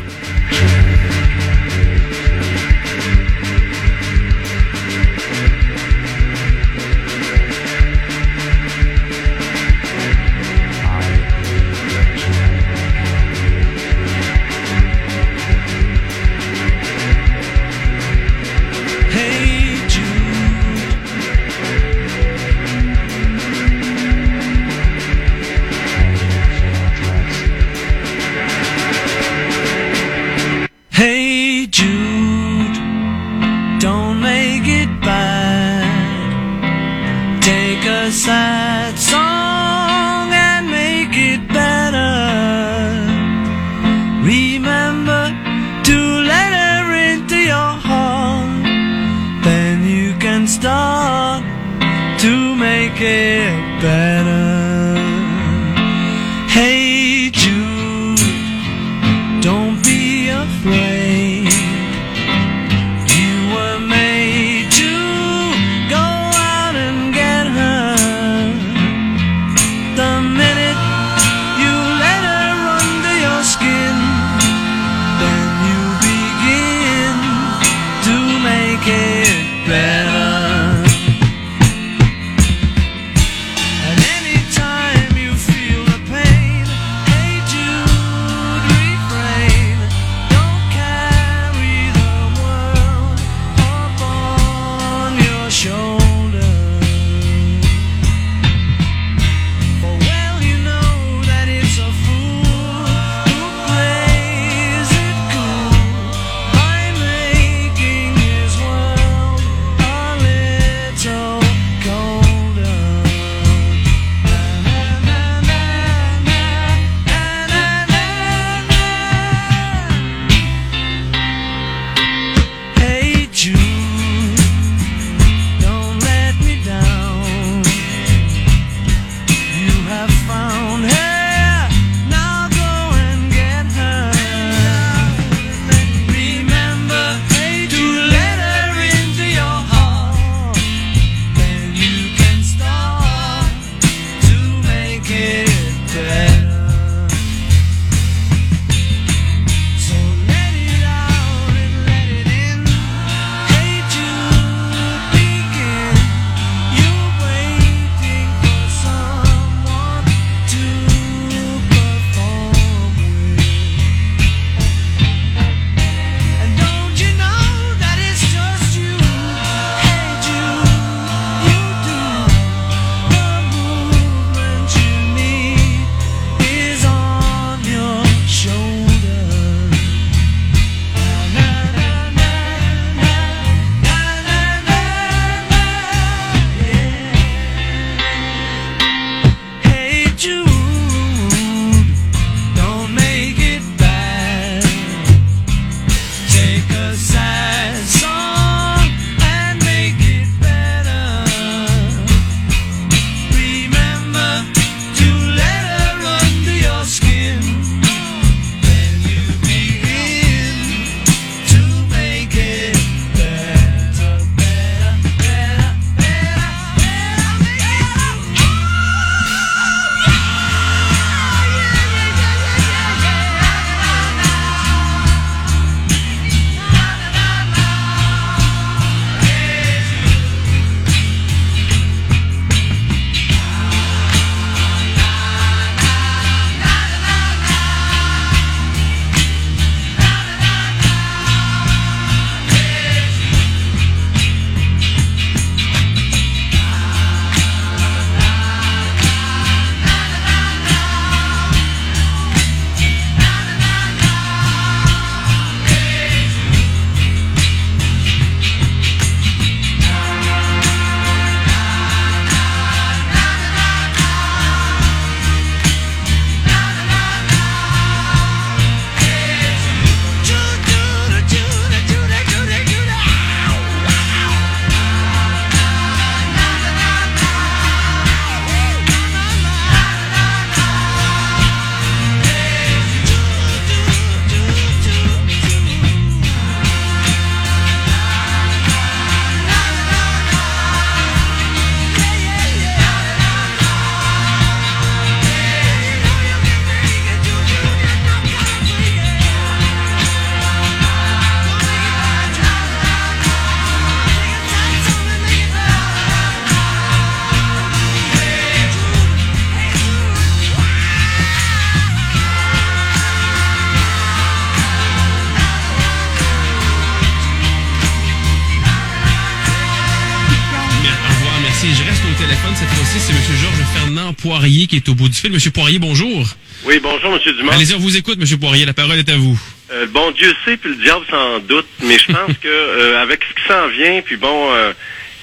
qui 324.68 324.76
est 324.76 324.88
au 324.88 324.94
bout 324.94 325.08
du 325.08 325.14
fil. 325.18 325.32
M. 325.34 325.40
Poirier, 325.52 325.78
bonjour. 325.78 326.24
Oui, 326.64 326.78
bonjour, 326.82 327.10
Monsieur 327.12 327.32
Dumont. 327.32 327.52
Allez-y, 327.52 327.74
on 327.74 327.78
vous 327.78 327.96
écoute, 327.96 328.18
M. 328.20 328.38
Poirier. 328.38 328.64
La 328.66 328.72
parole 328.74 328.98
est 328.98 329.08
à 329.08 329.16
vous. 329.16 329.38
Euh, 329.72 329.86
bon, 329.86 330.10
Dieu 330.12 330.32
sait, 330.44 330.56
puis 330.56 330.70
le 330.70 330.76
diable 330.76 331.04
s'en 331.10 331.38
doute, 331.40 331.66
mais 331.82 331.98
je 331.98 332.06
pense 332.12 332.36
que 332.42 332.48
euh, 332.48 333.02
avec 333.02 333.20
ce 333.24 333.34
qui 333.42 333.48
s'en 333.48 333.68
vient, 333.68 334.00
puis 334.02 334.16
bon, 334.16 334.50
euh, 334.52 334.72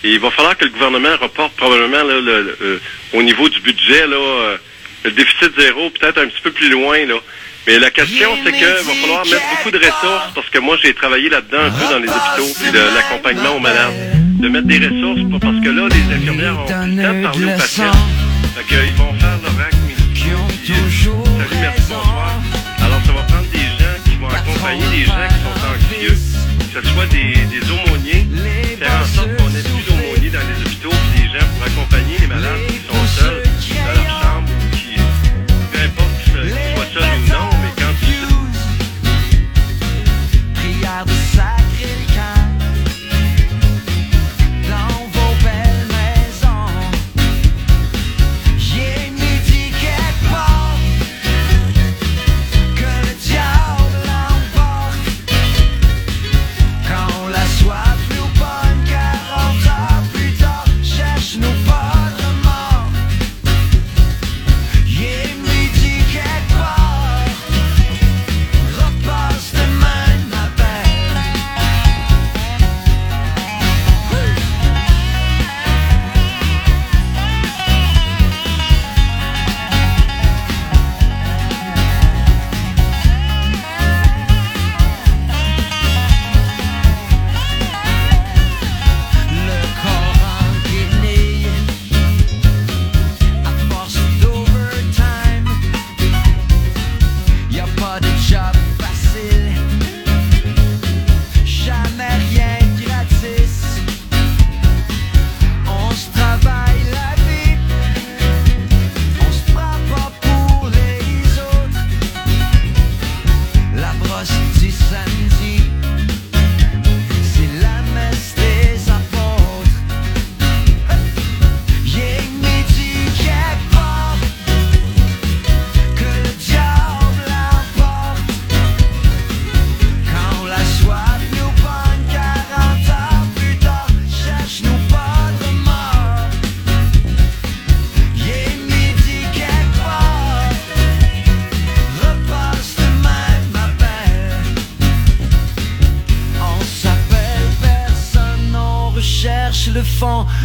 il 0.03 0.19
va 0.19 0.29
falloir 0.31 0.55
que 0.57 0.65
le 0.65 0.71
gouvernement 0.71 1.15
reporte 1.21 1.53
probablement 1.55 2.03
là, 2.03 2.19
le- 2.19 2.41
le- 2.41 2.57
euh, 2.61 2.79
au 3.13 3.23
niveau 3.23 3.49
du 3.49 3.59
budget 3.61 4.05
là, 4.07 4.15
euh, 4.17 4.57
le 5.03 5.11
déficit 5.11 5.51
zéro, 5.59 5.89
peut-être 5.89 6.19
un 6.19 6.27
petit 6.27 6.41
peu 6.43 6.51
plus 6.51 6.69
loin 6.69 7.05
là. 7.05 7.15
Mais 7.67 7.79
la 7.79 7.89
question, 7.89 8.29
c'est 8.45 8.51
que 8.51 8.83
va 8.83 8.93
falloir 9.01 9.25
mettre 9.25 9.41
beaucoup 9.57 9.71
de 9.71 9.77
ressources 9.79 10.31
parce 10.35 10.47
que 10.51 10.59
moi 10.59 10.77
j'ai 10.83 10.93
travaillé 10.93 11.29
là-dedans 11.29 11.61
un 11.63 11.71
peu 11.71 11.85
dans 11.91 11.97
les 11.99 12.07
hôpitaux 12.07 12.53
puis 12.61 12.71
de 12.71 12.77
l'accompagnement 12.95 13.55
aux 13.55 13.59
malades, 13.59 13.93
de 14.35 14.49
mettre 14.49 14.67
des 14.67 14.79
ressources 14.79 15.21
pour- 15.29 15.39
parce 15.39 15.59
que 15.63 15.69
là 15.69 15.87
les 15.89 16.15
infirmières 16.15 16.59
ont 16.59 16.63
le 16.63 16.67
temps 16.69 17.13
de 17.13 17.23
parler 17.23 17.45
aux 17.45 17.57
patients. 17.57 17.91
Fait 18.55 18.63
qu'ils 18.67 18.93
vont 18.95 19.13
faire 19.19 19.37
leur 19.43 19.65
acte. 19.65 19.75
Salut, 21.37 21.61
merci, 21.61 21.81
bonsoir. 21.89 22.33
Alors, 22.83 22.99
ça 23.05 23.11
va 23.13 23.21
prendre 23.23 23.49
des 23.51 23.59
gens 23.59 23.95
qui 24.05 24.15
vont 24.17 24.27
accompagner 24.29 24.85
des 24.97 25.05
gens 25.05 25.27
qui 25.29 25.39
sont 25.45 25.59
anxieux, 25.71 26.17
que 26.73 26.81
ce 26.81 26.93
soit 26.93 27.05
des, 27.07 27.33
des 27.53 27.63
aumôniers, 27.71 28.27
faire 28.79 29.01
en 29.01 29.05
sorte 29.05 29.29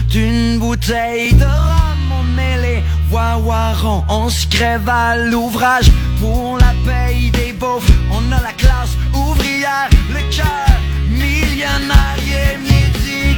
d'une 0.08 0.58
bouteille 0.58 1.32
de 1.34 1.44
rhum. 1.44 2.12
On 2.12 2.38
est 2.38 2.58
les 2.62 2.82
wawarons, 3.10 4.04
on 4.08 4.28
se 4.28 4.46
crève 4.46 4.88
à 4.88 5.16
l'ouvrage 5.16 5.90
pour 6.20 6.58
la 6.58 6.72
paye 6.86 7.30
des 7.30 7.52
beaufs. 7.52 7.90
On 8.12 8.32
a 8.32 8.40
la 8.42 8.52
classe 8.52 8.96
ouvrière, 9.14 9.88
le 10.10 10.20
cœur 10.34 10.70
millionnaire. 11.08 12.58
Midi 12.60 13.36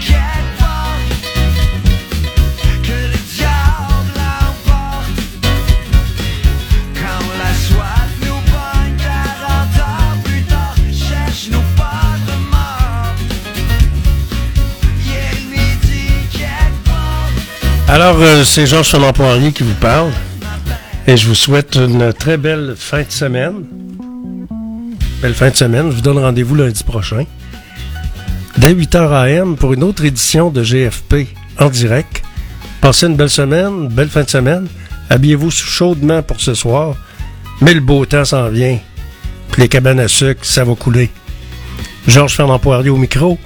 Alors, 17.93 18.17
euh, 18.23 18.43
c'est 18.43 18.67
Georges 18.67 18.89
Fernand 18.89 19.13
Poirier 19.13 19.53
qui 19.53 19.65
vous 19.65 19.75
parle. 19.75 20.11
Et 21.07 21.19
je 21.19 21.29
vous 21.29 21.35
souhaite 21.35 21.75
une 21.75 22.15
très 22.15 22.39
belle 22.39 22.73
fin 22.75 23.03
de 23.03 23.11
semaine. 23.11 23.67
Belle 25.21 25.35
fin 25.35 25.51
de 25.51 25.55
semaine. 25.57 25.91
Je 25.91 25.97
vous 25.97 26.01
donne 26.01 26.17
rendez-vous 26.17 26.55
lundi 26.55 26.83
prochain. 26.85 27.27
Dès 28.57 28.73
8h 28.73 29.13
AM 29.13 29.57
pour 29.57 29.75
une 29.75 29.83
autre 29.83 30.07
édition 30.07 30.49
de 30.49 30.63
GFP 30.63 31.27
en 31.61 31.69
direct. 31.69 32.23
Passez 32.81 33.09
une 33.09 33.17
belle 33.17 33.29
semaine, 33.29 33.89
belle 33.89 34.09
fin 34.09 34.23
de 34.23 34.31
semaine. 34.31 34.69
Habillez-vous 35.11 35.51
chaudement 35.51 36.23
pour 36.23 36.41
ce 36.41 36.55
soir. 36.55 36.97
Mais 37.61 37.75
le 37.75 37.81
beau 37.81 38.07
temps 38.07 38.25
s'en 38.25 38.49
vient. 38.49 38.79
Puis 39.51 39.61
les 39.61 39.69
cabanes 39.69 40.01
à 40.01 40.09
sucre, 40.09 40.47
ça 40.47 40.65
va 40.65 40.75
couler. 40.77 41.11
Georges 42.09 42.37
Fernand 42.37 42.59
Poirier 42.59 42.89
au 42.89 42.97
micro. 42.97 43.39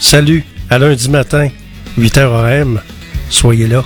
Salut, 0.00 0.44
à 0.68 0.80
lundi 0.80 1.08
matin, 1.08 1.48
8h 1.96 2.44
AM. 2.44 2.80
Soyez 3.34 3.66
là. 3.66 3.84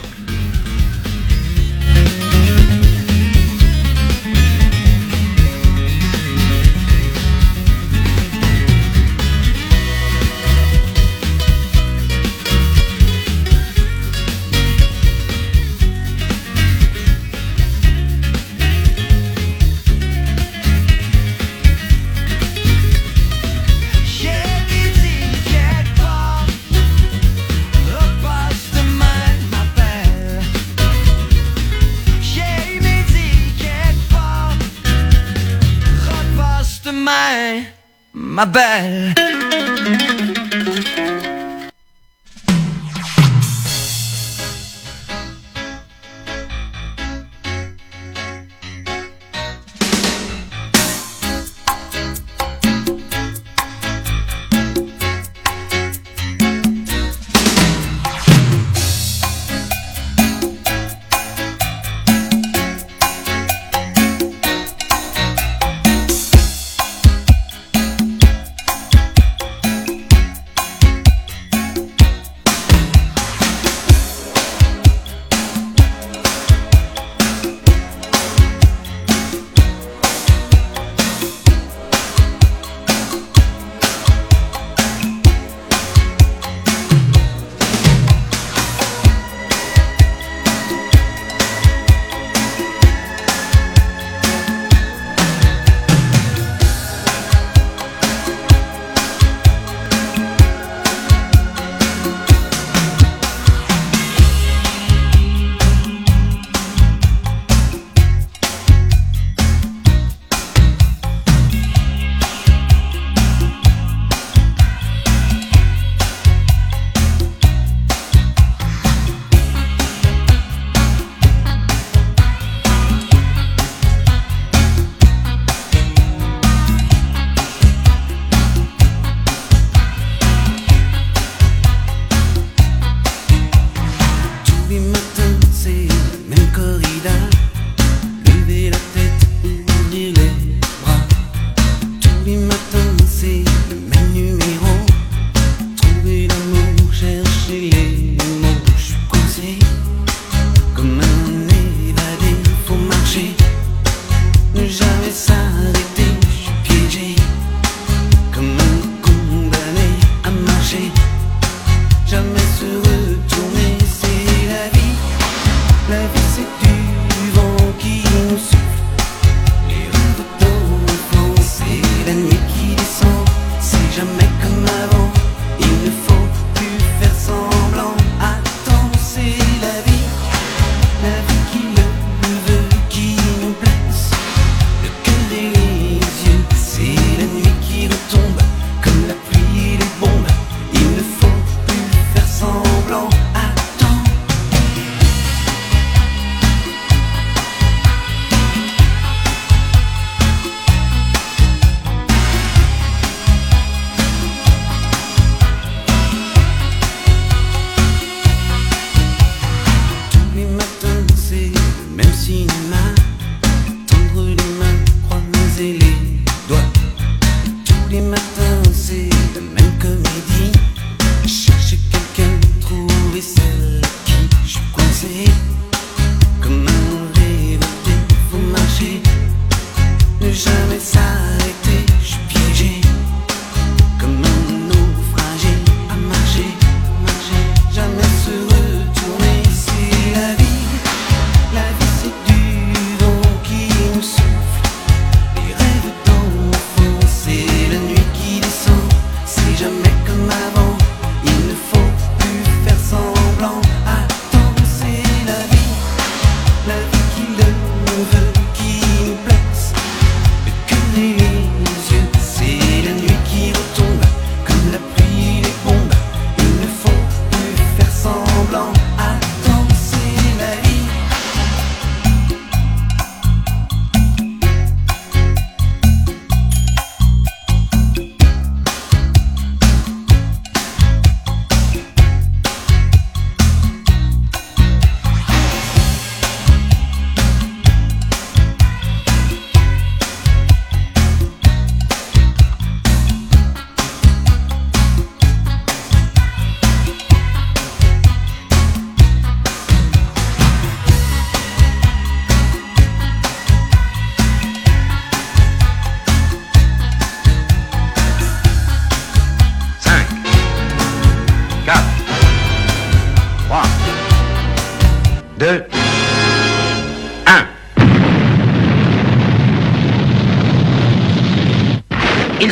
Ma 38.39 38.47
belle. 38.47 39.07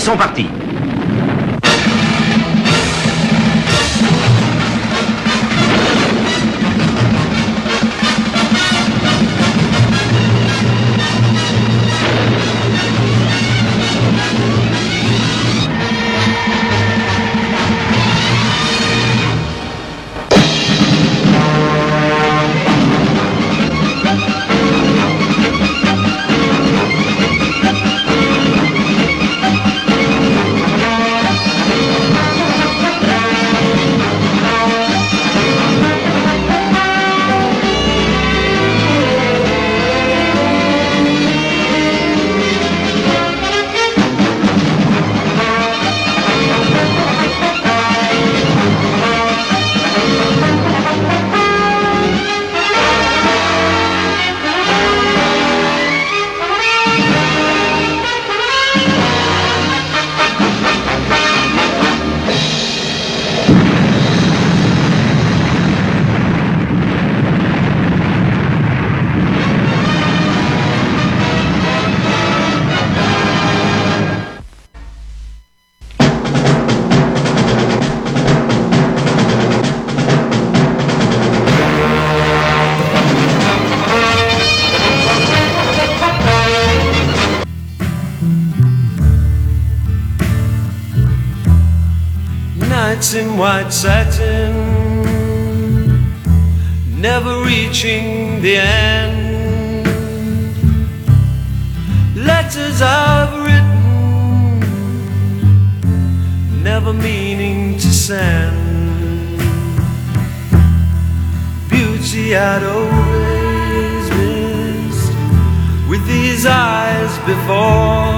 sont 0.07 0.17
partis. 0.17 0.56
sand. 108.07 109.37
Beauty 111.69 112.37
I'd 112.37 112.63
always 112.63 114.07
missed 114.21 115.13
with 115.91 116.07
these 116.07 116.47
eyes 116.47 117.13
before. 117.31 118.15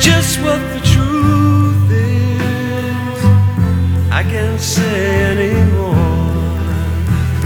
Just 0.00 0.40
what 0.40 0.60
the 0.72 0.80
truth 0.94 1.90
is, 1.90 3.18
I 4.10 4.22
can't 4.22 4.58
say 4.58 5.24
anymore. 5.32 5.94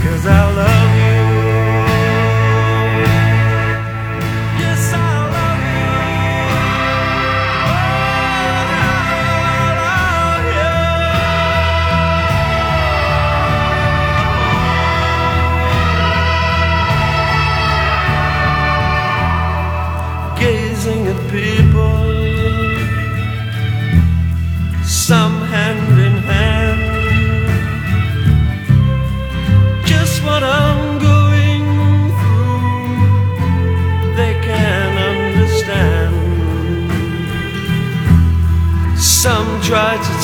Cause 0.04 0.26
I 0.26 0.42
love 0.54 0.94
you. 0.94 0.99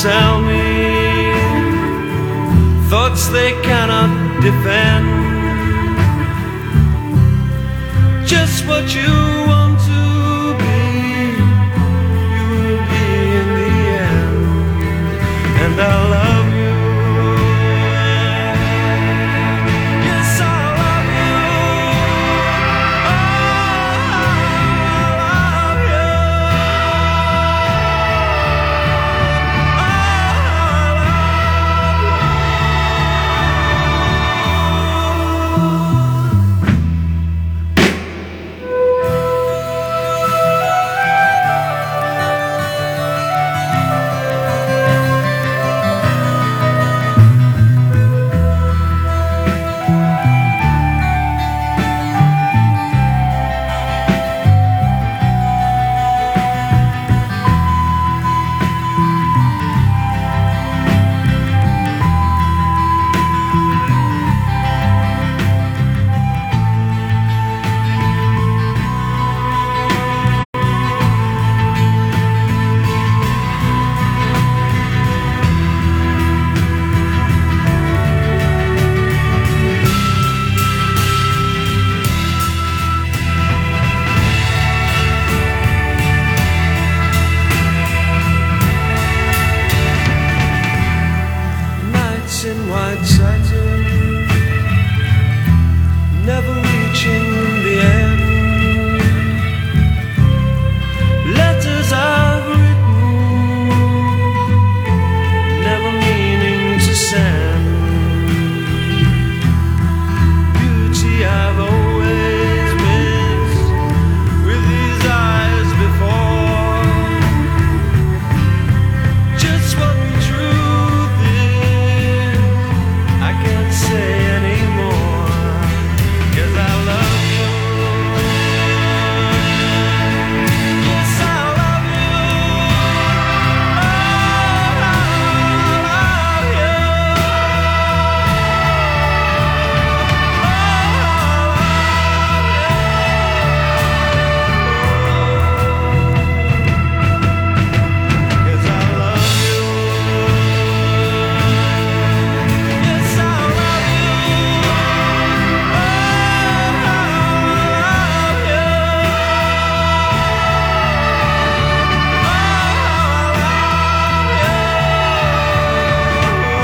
tell 0.07 0.39
me 0.41 1.33
thoughts 2.89 3.27
they 3.27 3.51
cannot 3.67 4.11
defend. 4.41 5.05
Just 8.25 8.65
what 8.67 8.85
you 8.95 9.36